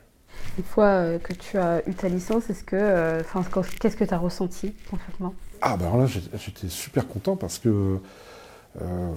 Une 0.58 0.64
fois 0.64 1.20
que 1.20 1.34
tu 1.34 1.58
as 1.58 1.88
eu 1.90 1.94
ta 1.94 2.08
licence, 2.08 2.50
est-ce 2.50 2.64
que, 2.64 3.20
enfin, 3.20 3.44
qu'est-ce 3.80 3.98
que 3.98 4.06
tu 4.06 4.14
as 4.14 4.18
ressenti 4.18 4.74
concrètement? 4.90 5.34
Ah 5.62 5.76
ben 5.76 5.88
alors 5.88 5.98
là, 5.98 6.06
j'étais 6.06 6.70
super 6.70 7.08
content 7.08 7.36
parce 7.36 7.60
que 7.60 8.00
euh, 8.82 9.12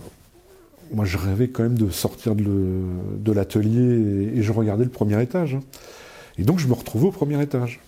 moi, 0.93 1.05
je 1.05 1.17
rêvais 1.17 1.49
quand 1.49 1.63
même 1.63 1.79
de 1.79 1.91
sortir 1.91 2.35
de 2.35 3.33
l'atelier 3.33 4.33
et, 4.37 4.43
je 4.43 4.53
regardais 4.53 4.85
le 4.85 4.91
premier 4.91 5.21
étage. 5.23 5.55
Hein. 5.55 5.63
Et 6.39 6.43
donc, 6.43 6.59
je 6.59 6.67
me 6.67 6.73
retrouvais 6.73 7.09
au 7.09 7.13
premier 7.13 7.41
étage. 7.43 7.81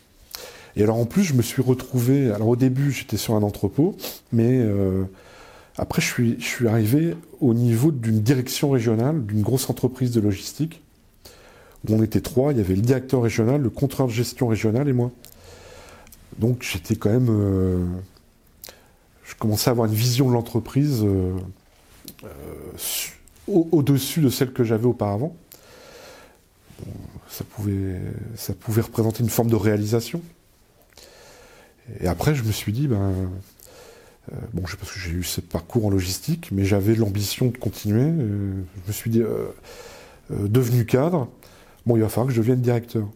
Et 0.77 0.83
alors, 0.83 0.97
en 0.97 1.05
plus, 1.05 1.23
je 1.23 1.35
me 1.35 1.43
suis 1.43 1.63
retrouvé. 1.63 2.31
Alors, 2.31 2.49
au 2.49 2.57
début, 2.57 2.93
j'étais 2.93 3.17
sur 3.17 3.35
un 3.35 3.43
entrepôt, 3.43 3.97
mais 4.33 4.59
euh, 4.61 5.05
après, 5.77 6.01
je 6.01 6.37
suis, 6.39 6.69
arrivé 6.69 7.15
au 7.41 7.55
niveau 7.55 7.91
d'une 7.91 8.21
direction 8.21 8.71
régionale, 8.71 9.25
d'une 9.25 9.43
grosse 9.43 9.69
entreprise 9.69 10.13
de 10.13 10.21
logistique, 10.21 10.83
où 11.87 11.95
on 11.95 12.03
était 12.03 12.21
trois. 12.21 12.53
Il 12.53 12.59
y 12.59 12.61
avait 12.61 12.75
le 12.75 12.83
directeur 12.83 13.23
régional, 13.23 13.61
le 13.61 13.71
contrôleur 13.71 14.09
de 14.09 14.15
gestion 14.15 14.47
régional 14.47 14.89
et 14.89 14.93
moi. 14.93 15.11
Donc, 16.39 16.63
j'étais 16.63 16.97
quand 16.97 17.11
même. 17.11 17.29
Euh, 17.31 17.85
je 19.25 19.35
commençais 19.35 19.69
à 19.69 19.73
avoir 19.73 19.87
une 19.87 19.95
vision 19.95 20.29
de 20.29 20.35
l'entreprise. 20.35 21.03
Euh, 21.05 21.33
euh, 22.25 22.29
au-dessus 23.47 24.21
de 24.21 24.29
celle 24.29 24.53
que 24.53 24.65
j'avais 24.65 24.87
auparavant. 24.87 25.37
Ça 27.29 27.45
pouvait, 27.45 28.01
ça 28.37 28.53
représenter 28.67 29.23
une 29.23 29.31
forme 29.31 29.49
de 29.49 29.57
réalisation. 29.57 30.21
Et 32.01 32.07
après, 32.07 32.35
je 32.35 32.45
me 32.45 32.53
suis 32.53 32.73
dit, 32.73 32.89
ben, 32.89 33.31
euh, 34.33 34.37
bon, 34.53 34.67
je 34.67 34.73
sais 34.73 34.77
pas 34.77 34.87
que 34.87 34.99
j'ai 34.99 35.11
eu 35.11 35.25
ce 35.25 35.41
parcours 35.41 35.87
en 35.87 35.91
logistique, 35.91 36.51
mais 36.53 36.65
j'avais 36.65 36.95
l'ambition 36.95 37.47
de 37.47 37.57
continuer. 37.57 38.05
Euh, 38.05 38.53
je 38.83 38.89
me 38.89 38.93
suis 38.93 39.11
dit, 39.11 39.23
devenu 40.31 40.87
cadre, 40.87 41.29
bon, 41.87 41.97
il 41.97 42.03
va 42.03 42.09
falloir 42.09 42.29
que 42.29 42.35
je 42.35 42.41
devienne 42.41 42.61
directeur. 42.61 43.09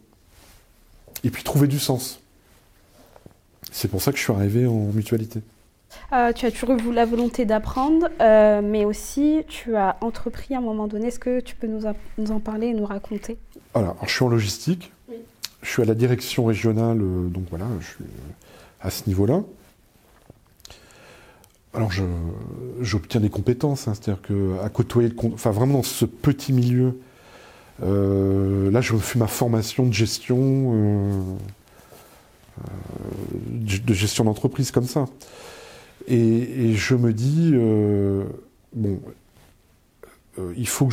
Et 1.23 1.29
puis 1.29 1.43
trouver 1.43 1.67
du 1.67 1.79
sens. 1.79 2.19
C'est 3.71 3.87
pour 3.87 4.01
ça 4.01 4.11
que 4.11 4.17
je 4.17 4.23
suis 4.23 4.33
arrivé 4.33 4.65
en 4.65 4.91
mutualité. 4.91 5.41
Euh, 6.13 6.31
tu 6.31 6.45
as 6.45 6.51
toujours 6.51 6.71
eu 6.71 6.93
la 6.93 7.05
volonté 7.05 7.45
d'apprendre, 7.45 8.07
euh, 8.21 8.61
mais 8.63 8.85
aussi 8.85 9.43
tu 9.47 9.75
as 9.75 9.97
entrepris 10.01 10.55
à 10.55 10.59
un 10.59 10.61
moment 10.61 10.87
donné. 10.87 11.07
Est-ce 11.07 11.19
que 11.19 11.39
tu 11.39 11.55
peux 11.55 11.67
nous, 11.67 11.81
nous, 12.17 12.31
en 12.31 12.39
parler 12.39 12.67
et 12.67 12.73
nous 12.73 12.85
raconter? 12.85 13.37
Alors, 13.73 13.91
alors, 13.91 14.07
je 14.07 14.13
suis 14.13 14.23
en 14.23 14.29
logistique. 14.29 14.91
Oui. 15.09 15.17
Je 15.61 15.69
suis 15.69 15.81
à 15.81 15.85
la 15.85 15.95
direction 15.95 16.45
régionale, 16.45 17.01
euh, 17.01 17.27
donc 17.27 17.43
voilà, 17.49 17.65
je 17.79 17.85
suis 17.85 18.05
à 18.79 18.89
ce 18.89 19.07
niveau-là. 19.07 19.41
Alors, 21.73 21.91
j'obtiens 22.81 23.19
des 23.21 23.29
compétences, 23.29 23.87
hein, 23.87 23.93
c'est-à-dire 23.93 24.21
qu'à 24.21 24.69
côtoyer, 24.69 25.13
enfin 25.33 25.51
vraiment 25.51 25.75
dans 25.75 25.83
ce 25.83 26.05
petit 26.05 26.51
milieu, 26.53 26.99
euh, 27.83 28.71
là, 28.71 28.81
je 28.81 28.95
fais 28.95 29.19
ma 29.19 29.27
formation 29.27 29.85
de 29.85 29.93
gestion, 29.93 31.37
de 33.51 33.93
gestion 33.93 34.23
d'entreprise 34.23 34.71
comme 34.71 34.87
ça. 34.87 35.05
Et, 36.07 36.73
je 36.73 36.95
me 36.95 37.11
dis, 37.11 37.51
euh, 37.53 38.23
bon, 38.73 38.99
euh, 40.39 40.53
il, 40.55 40.67
faut 40.67 40.87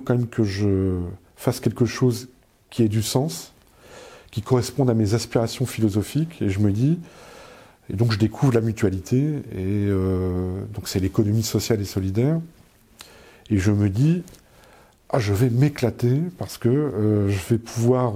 quand 0.00 0.16
même 0.16 0.26
que 0.26 0.42
je 0.42 0.98
fasse 1.36 1.60
quelque 1.60 1.84
chose 1.84 2.28
qui 2.68 2.82
ait 2.82 2.88
du 2.88 3.02
sens, 3.02 3.52
qui 4.32 4.42
corresponde 4.42 4.90
à 4.90 4.94
mes 4.94 5.14
aspirations 5.14 5.66
philosophiques. 5.66 6.42
Et 6.42 6.50
je 6.50 6.58
me 6.58 6.72
dis, 6.72 6.98
et 7.88 7.94
donc 7.94 8.10
je 8.10 8.18
découvre 8.18 8.52
la 8.52 8.60
mutualité, 8.60 9.18
et 9.18 9.86
euh, 9.88 10.64
donc 10.74 10.88
c'est 10.88 11.00
l'économie 11.00 11.44
sociale 11.44 11.80
et 11.80 11.84
solidaire. 11.84 12.40
Et 13.50 13.58
je 13.58 13.70
me 13.70 13.88
dis, 13.88 14.24
ah, 15.10 15.20
je 15.20 15.32
vais 15.32 15.50
m'éclater 15.50 16.20
parce 16.38 16.58
que 16.58 17.28
je 17.28 17.48
vais 17.48 17.58
pouvoir 17.58 18.14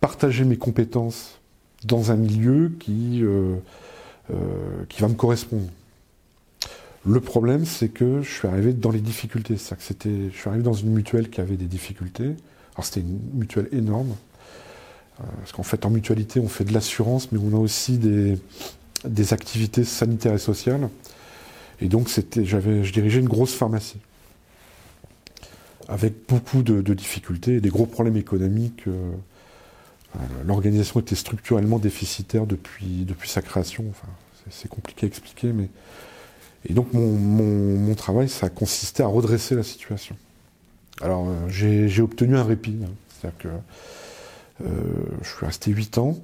partager 0.00 0.44
mes 0.44 0.56
compétences 0.56 1.40
dans 1.84 2.10
un 2.10 2.16
milieu 2.16 2.72
qui 2.80 3.22
qui 4.88 5.00
va 5.00 5.08
me 5.08 5.14
correspondre. 5.14 5.68
Le 7.06 7.20
problème, 7.20 7.64
c'est 7.64 7.88
que 7.88 8.22
je 8.22 8.30
suis 8.30 8.48
arrivé 8.48 8.72
dans 8.72 8.90
les 8.90 9.00
difficultés. 9.00 9.54
Que 9.54 9.60
c'était, 9.78 10.30
je 10.32 10.36
suis 10.36 10.48
arrivé 10.48 10.62
dans 10.62 10.74
une 10.74 10.90
mutuelle 10.90 11.30
qui 11.30 11.40
avait 11.40 11.56
des 11.56 11.66
difficultés. 11.66 12.34
Alors 12.74 12.84
c'était 12.84 13.00
une 13.00 13.18
mutuelle 13.34 13.68
énorme. 13.72 14.14
Euh, 15.20 15.24
parce 15.38 15.52
qu'en 15.52 15.62
fait, 15.62 15.86
en 15.86 15.90
mutualité, 15.90 16.40
on 16.40 16.48
fait 16.48 16.64
de 16.64 16.72
l'assurance, 16.72 17.32
mais 17.32 17.38
on 17.38 17.56
a 17.56 17.60
aussi 17.60 17.98
des, 17.98 19.32
activités 19.32 19.84
sanitaires 19.84 20.34
et 20.34 20.38
sociales. 20.38 20.88
Et 21.80 21.88
donc, 21.88 22.08
c'était, 22.08 22.44
j'avais, 22.44 22.84
je 22.84 22.92
dirigeais 22.92 23.20
une 23.20 23.28
grosse 23.28 23.54
pharmacie. 23.54 24.00
Avec 25.88 26.14
beaucoup 26.28 26.62
de, 26.62 26.82
de 26.82 26.94
difficultés 26.94 27.54
et 27.54 27.60
des 27.60 27.70
gros 27.70 27.86
problèmes 27.86 28.16
économiques. 28.16 28.82
Euh, 28.86 29.12
L'organisation 30.46 31.00
était 31.00 31.14
structurellement 31.14 31.78
déficitaire 31.78 32.46
depuis, 32.46 33.06
sa 33.24 33.42
création. 33.42 33.84
C'est 34.50 34.68
compliqué 34.68 35.06
à 35.06 35.08
expliquer, 35.08 35.52
mais. 35.52 35.68
Et 36.68 36.72
donc, 36.72 36.92
mon, 36.92 37.94
travail, 37.94 38.28
ça 38.28 38.46
a 38.46 38.50
consisté 38.50 39.02
à 39.02 39.06
redresser 39.06 39.54
la 39.54 39.62
situation. 39.62 40.16
Alors, 41.00 41.28
euh, 41.28 41.48
j'ai 41.48 42.02
obtenu 42.02 42.36
un 42.36 42.42
répit. 42.42 42.76
Hein. 42.82 42.90
C'est-à-dire 43.18 43.38
que 43.38 43.48
euh, 44.64 44.66
je 45.22 45.28
suis 45.28 45.46
resté 45.46 45.70
8 45.70 45.98
ans, 45.98 46.18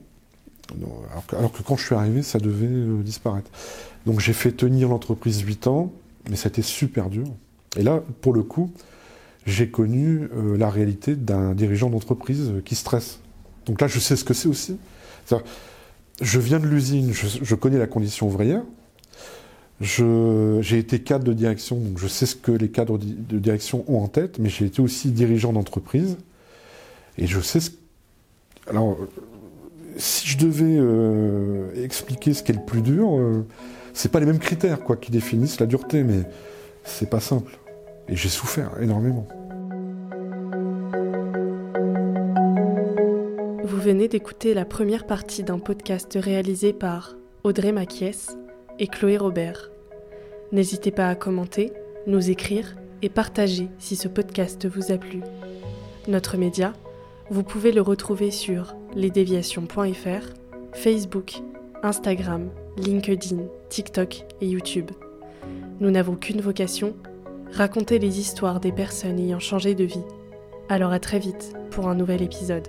alors 1.33 1.53
que, 1.53 1.63
quand 1.63 1.77
je 1.77 1.85
suis 1.85 1.95
arrivé, 1.95 2.23
ça 2.23 2.39
devait 2.39 2.67
euh, 2.67 3.03
disparaître. 3.03 3.51
Donc, 4.07 4.21
j'ai 4.21 4.33
fait 4.33 4.53
tenir 4.53 4.89
l'entreprise 4.89 5.41
8 5.41 5.67
ans, 5.67 5.93
mais 6.29 6.37
ça 6.37 6.49
a 6.49 6.51
été 6.51 6.63
super 6.63 7.11
dur. 7.11 7.27
Et 7.77 7.83
là, 7.83 8.03
pour 8.21 8.33
le 8.33 8.43
coup, 8.43 8.73
j'ai 9.47 9.69
connu 9.69 10.29
euh, 10.35 10.57
la 10.57 10.71
réalité 10.71 11.17
d'un 11.17 11.55
dirigeant 11.55 11.91
d'entreprise 11.91 12.53
qui 12.65 12.75
stresse. 12.75 13.21
Donc 13.67 13.81
là, 13.81 13.87
je 13.87 13.99
sais 13.99 14.17
ce 14.17 14.25
que 14.25 14.35
c'est 14.35 14.49
aussi. 14.49 14.77
Je 16.21 16.39
viens 16.39 16.61
de 16.61 16.67
l'usine, 16.67 17.13
je, 17.13 17.55
connais 17.55 17.79
la 17.79 17.87
condition 17.87 18.27
ouvrière. 18.27 18.63
J'ai 19.81 20.79
été 20.79 21.01
cadre 21.01 21.25
de 21.25 21.33
direction, 21.33 21.77
donc 21.77 21.99
je 21.99 22.07
sais 22.07 22.27
ce 22.27 22.37
que 22.37 22.53
les 22.53 22.69
cadres 22.69 22.99
de 22.99 23.39
direction 23.39 23.85
ont 23.89 24.01
en 24.01 24.09
tête, 24.09 24.39
mais 24.39 24.49
j'ai 24.49 24.67
été 24.67 24.81
aussi 24.81 25.11
dirigeant 25.11 25.53
d'entreprise. 25.53 26.17
Et 27.19 27.27
je 27.27 27.41
sais 27.41 27.61
ce. 27.61 27.71
Alors, 28.69 28.97
si 29.97 30.27
je 30.27 30.39
devais 30.39 30.77
euh, 30.79 31.85
expliquer 31.85 32.33
ce 32.35 32.43
qui 32.43 32.53
est 32.53 32.57
le 32.57 32.65
plus 32.65 32.83
dur, 32.83 33.17
euh, 33.17 33.47
c'est 33.93 34.11
pas 34.11 34.21
les 34.21 34.27
mêmes 34.27 34.39
critères 34.39 34.81
quoi, 34.83 34.97
qui 34.97 35.11
définissent 35.11 35.61
la 35.61 35.67
dureté, 35.67 36.03
mais 36.03 36.23
c'est 36.85 37.09
pas 37.09 37.21
simple. 37.21 37.59
Et 38.09 38.17
j'ai 38.17 38.29
souffert 38.29 38.71
énormément. 38.81 39.27
Vous 43.65 43.79
venez 43.79 44.09
d'écouter 44.09 44.53
la 44.53 44.67
première 44.67 45.07
partie 45.07 45.43
d'un 45.43 45.59
podcast 45.59 46.19
réalisé 46.21 46.75
par 46.75 47.17
Audrey 47.45 47.73
Maquies 47.73 48.29
et 48.79 48.87
Chloé 48.87 49.17
Robert. 49.17 49.71
N'hésitez 50.53 50.91
pas 50.91 51.09
à 51.09 51.15
commenter, 51.15 51.73
nous 52.07 52.29
écrire 52.29 52.77
et 53.01 53.09
partager 53.09 53.71
si 53.79 53.97
ce 53.97 54.07
podcast 54.07 54.67
vous 54.69 54.93
a 54.93 54.99
plu. 54.99 55.23
Notre 56.09 56.37
média, 56.37 56.75
vous 57.31 57.43
pouvez 57.43 57.73
le 57.73 57.81
retrouver 57.81 58.31
sur 58.31 58.77
lesdéviations.fr, 58.95 60.35
Facebook, 60.75 61.33
Instagram, 61.83 62.51
LinkedIn, 62.77 63.45
TikTok 63.71 64.27
et 64.43 64.47
YouTube. 64.47 64.91
Nous 65.81 65.91
n'avons 65.91 66.17
qu'une 66.17 66.43
vocation, 66.43 66.95
raconter 67.51 67.99
les 67.99 68.21
histoires 68.21 68.61
des 68.61 68.73
personnes 68.73 69.19
ayant 69.19 69.41
changé 69.41 69.75
de 69.75 69.85
vie. 69.85 70.05
Alors 70.69 70.93
à 70.93 71.01
très 71.01 71.19
vite 71.19 71.55
pour 71.71 71.89
un 71.89 71.95
nouvel 71.95 72.21
épisode. 72.21 72.69